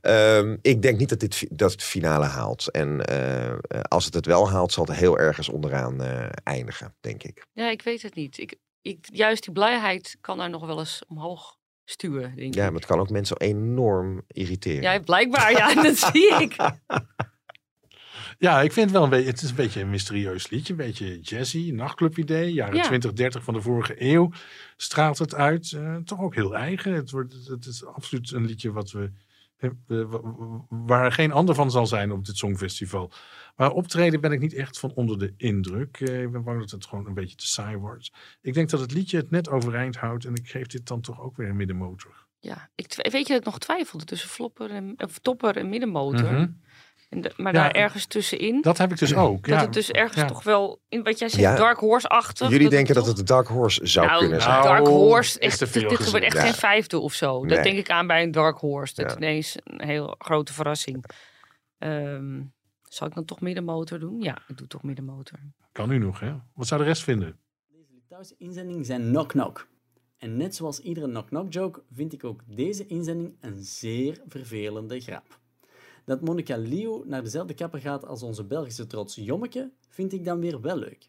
[0.00, 2.70] Ehm, ik denk niet dat dit dat het finale haalt.
[2.70, 7.22] En eh, als het het wel haalt, zal het heel ergens onderaan eh, eindigen, denk
[7.22, 7.46] ik.
[7.52, 8.38] Ja, ik weet het niet.
[8.38, 12.54] Ik, ik, juist die blijheid kan daar nog wel eens omhoog stuwen, denk ik.
[12.54, 14.82] Ja, maar het kan ook mensen enorm irriteren.
[14.82, 16.56] Ja, blijkbaar, ja, dat zie ik.
[18.38, 20.72] Ja, ik vind het wel een beetje, het is een beetje een mysterieus liedje.
[20.72, 22.52] Een beetje jazzy, nachtclub idee.
[22.52, 22.82] Jaren Ja.
[22.82, 24.30] 20, 30 van de vorige eeuw
[24.76, 25.72] straalt het uit.
[25.72, 26.92] Eh, toch ook heel eigen.
[26.92, 29.10] Het, wordt, het is absoluut een liedje wat we,
[29.86, 33.10] wa- wa- waar geen ander van zal zijn op dit Songfestival.
[33.56, 36.00] Maar optreden ben ik niet echt van onder de indruk.
[36.00, 38.10] Eh, ik ben bang dat het gewoon een beetje te saai wordt.
[38.42, 40.24] Ik denk dat het liedje het net overeind houdt.
[40.24, 42.24] En ik geef dit dan toch ook weer een middenmotor.
[42.40, 46.32] Ja, ik, weet je dat ik nog twijfelde tussen flopper en, of topper en middenmotor?
[46.32, 46.46] Mhm.
[47.08, 48.60] En de- maar Ja, daar ergens tussenin.
[48.62, 49.46] Dat heb ik dus ook.
[49.46, 49.64] Dat ja.
[49.64, 50.26] het dus ergens Ja.
[50.26, 51.56] toch wel, in wat jij zegt, Ja.
[51.56, 52.48] Dark Horse-achtig.
[52.48, 54.54] Jullie dat denken het dat het de Dark Horse zou nou, kunnen zijn.
[54.54, 57.40] Nou, Dark Horse, is echt, te dit, veel dit wordt echt geen vijfde of zo.
[57.40, 57.54] Nee.
[57.54, 58.94] Dat denk ik aan bij een Dark Horse.
[58.94, 59.16] Dat Ja.
[59.16, 61.04] ineens een heel grote verrassing.
[61.78, 62.42] Ehm,
[62.82, 64.20] zal ik dan toch middenmotor doen?
[64.20, 65.38] Ja, ik doe toch middenmotor.
[65.72, 66.34] Kan u nog, hè?
[66.54, 67.38] Wat zou de rest vinden?
[67.68, 69.66] Deze Litouwse inzending zijn Knock Knock.
[70.18, 75.38] En net zoals iedere knock-knock joke vind ik ook deze inzending een zeer vervelende grap.
[76.06, 80.40] Dat Monica Liu naar dezelfde kapper gaat als onze Belgische trots Jommeke vind ik dan
[80.40, 81.08] weer wel leuk.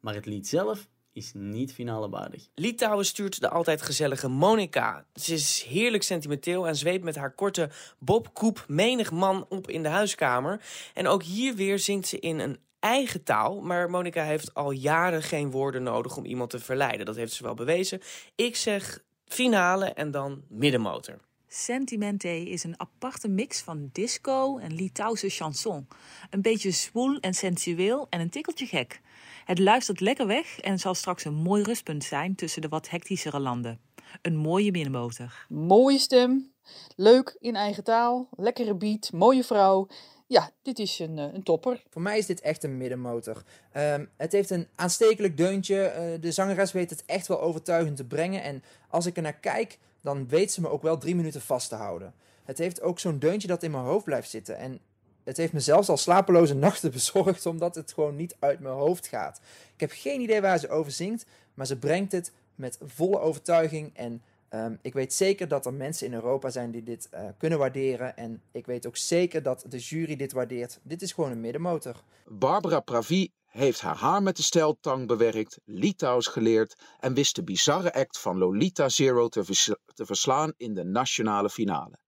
[0.00, 2.48] Maar het lied zelf is niet finale waardig.
[2.54, 5.06] Litouwen stuurt de altijd gezellige Monica.
[5.14, 9.88] Ze is heerlijk sentimenteel en zweept met haar korte bobkoep menig man op in de
[9.88, 10.60] huiskamer.
[10.94, 13.60] En ook hier weer zingt ze in een eigen taal.
[13.60, 17.06] Maar Monica heeft al jaren geen woorden nodig om iemand te verleiden.
[17.06, 18.00] Dat heeft ze wel bewezen.
[18.34, 21.18] Ik zeg finale en dan middenmotor.
[21.50, 25.88] Sentimente is een aparte mix van disco en Litouwse chanson.
[26.30, 29.00] Een beetje zwoel en sensueel en een tikkeltje gek.
[29.44, 33.40] Het luistert lekker weg en zal straks een mooi rustpunt zijn tussen de wat hectischere
[33.40, 33.80] landen.
[34.22, 35.46] Een mooie binnenmotor.
[35.48, 36.52] Mooie stem,
[36.96, 39.88] leuk in eigen taal, lekkere beat, mooie vrouw.
[40.26, 41.82] Ja, dit is een, eh, een topper.
[41.90, 43.42] Voor mij is dit echt een middenmotor.
[43.72, 45.82] Ehm, het heeft een aanstekelijk deuntje.
[45.82, 48.42] eh, de zangeres weet het echt wel overtuigend te brengen.
[48.42, 49.78] En als ik er naar kijk,
[50.08, 52.14] dan weet ze me ook wel drie minuten vast te houden.
[52.44, 54.56] Het heeft ook zo'n deuntje dat in mijn hoofd blijft zitten.
[54.56, 54.80] En
[55.24, 59.06] het heeft me zelfs al slapeloze nachten bezorgd, omdat het gewoon niet uit mijn hoofd
[59.06, 59.40] gaat.
[59.74, 63.96] Ik heb geen idee waar ze over zingt, maar ze brengt het met volle overtuiging.
[63.96, 67.58] En ehm, ik weet zeker dat er mensen in Europa zijn die dit eh, kunnen
[67.58, 68.16] waarderen.
[68.16, 70.78] En ik weet ook zeker dat de jury dit waardeert.
[70.82, 72.02] Dit is gewoon een middenmotor.
[72.26, 77.94] Barbara Pravi heeft haar haar met de steltang bewerkt, Litouws geleerd en wist de bizarre
[77.94, 81.98] act van Lolita Zero te, vers- te verslaan in de nationale finale.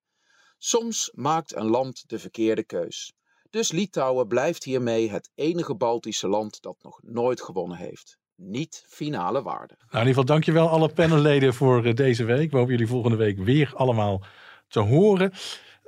[0.58, 3.12] Soms maakt een land de verkeerde keus.
[3.50, 8.18] Dus Litouwen blijft hiermee het enige Baltische land dat nog nooit gewonnen heeft.
[8.34, 9.74] Niet finale waarde.
[9.78, 12.50] Nou, in ieder geval dankjewel alle panelleden voor eh, deze week.
[12.50, 14.24] We hopen jullie volgende week weer allemaal
[14.68, 15.32] te horen.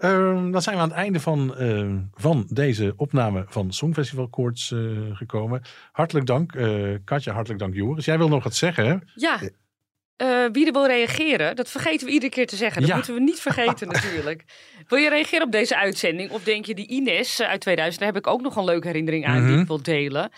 [0.03, 4.73] Ehm, dan zijn we aan het einde van, eh, van deze opname van Songfestival Koorts
[4.73, 4.79] eh,
[5.13, 5.63] gekomen.
[5.93, 7.33] Hartelijk dank, eh, Katja.
[7.33, 8.05] Hartelijk dank, Joris.
[8.05, 8.97] Jij wil nog wat zeggen, hè?
[9.15, 9.39] Ja.
[10.17, 12.81] Eh, wie er wil reageren, dat vergeten we iedere keer te zeggen.
[12.81, 12.97] Dat Ja.
[12.97, 14.45] moeten we niet vergeten natuurlijk.
[14.89, 16.31] Wil je reageren op deze uitzending?
[16.31, 19.27] Of denk je die Ines uit 2000, daar heb ik ook nog een leuke herinnering
[19.27, 19.61] aan die Mhm.
[19.61, 20.31] ik wil delen.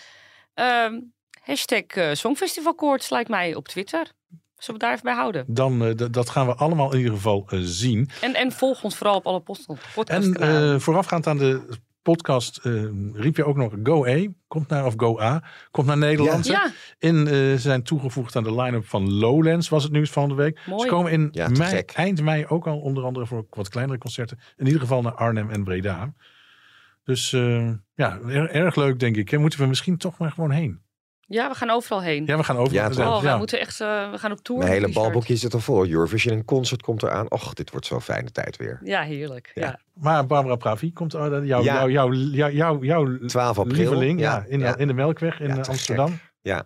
[0.54, 1.00] Ehm,
[1.42, 4.06] hashtag Songfestivalkoorts lijkt mij op Twitter.
[4.56, 5.44] Zullen we daar even bij houden?
[5.48, 8.08] Dan, eh, dat gaan we allemaal in ieder geval eh, zien.
[8.20, 9.72] En, en volg ons vooral op alle post-
[10.04, 12.60] En eh, voorafgaand aan de podcast
[13.12, 16.46] riep je ook nog Go A, komt naar, of Go A, komt naar Nederland.
[16.46, 16.70] Ja.
[16.98, 20.34] In, eh, ze zijn toegevoegd aan de line-up van Lowlands, was het nieuws van de
[20.34, 20.60] week.
[20.66, 20.82] Mooi.
[20.82, 21.90] Ze komen in Ja, mei, gek.
[21.94, 24.38] eind mei ook al onder andere voor wat kleinere concerten.
[24.56, 26.12] In ieder geval naar Arnhem en Breda.
[27.04, 29.38] Dus eh, ja, er- erg leuk denk ik.
[29.38, 30.82] Moeten we misschien toch maar gewoon heen.
[31.26, 32.26] Ja, we gaan overal heen.
[32.26, 32.72] Ja, we gaan over.
[32.74, 33.06] Ja, toch?
[33.06, 33.36] Oh, we ja.
[33.36, 34.60] moeten echt, eh, we gaan op tour.
[34.60, 35.86] Mijn hele balboekje zit er vol.
[35.86, 37.30] Eurovision en concert komt eraan.
[37.30, 38.80] Och, dit wordt zo'n fijne tijd weer.
[38.82, 39.50] Ja, heerlijk.
[39.54, 39.78] Ja.
[39.92, 41.88] Maar Barbara Pravi komt, oh, jouw Ja.
[41.88, 43.76] jouw jouw jouw jouw jouw 12 april.
[43.76, 46.08] lieveling ja, Ja, in, in de Melkweg in Ja, eh, te Amsterdam.
[46.10, 46.32] gek.
[46.42, 46.64] Ja.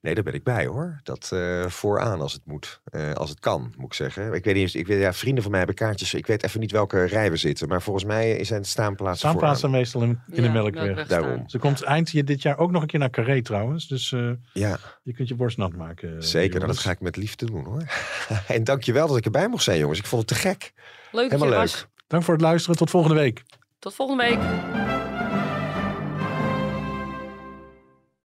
[0.00, 1.00] Nee, daar ben ik bij hoor.
[1.02, 2.80] Dat eh, vooraan als het moet.
[2.84, 4.24] Eh, als het kan, moet ik zeggen.
[4.32, 6.14] Ik weet niet eens, ik weet, ja, vrienden van mij hebben kaartjes.
[6.14, 7.68] Ik weet even niet welke rij we zitten.
[7.68, 9.78] Maar volgens mij zijn het staanplaatsen Staanplaatsen vooraan.
[9.80, 10.84] meestal in, in de Ja, Melkweg.
[10.84, 11.48] Melkweg Daarom.
[11.48, 13.88] Ze komt eind dit jaar ook nog een keer naar Carré trouwens.
[13.88, 16.22] Dus eh, Ja, je kunt je borst nat maken.
[16.24, 16.54] zeker.
[16.60, 17.82] Nou, dat ga ik met liefde doen hoor.
[18.46, 19.98] en dankjewel dat ik erbij mocht zijn jongens.
[19.98, 20.72] Ik vond het te gek.
[20.72, 20.72] Leuk
[21.12, 21.58] dat je Helemaal leuk.
[21.58, 21.86] was.
[22.06, 22.76] Dank voor het luisteren.
[22.76, 23.42] Tot volgende week.
[23.78, 24.99] Tot volgende week.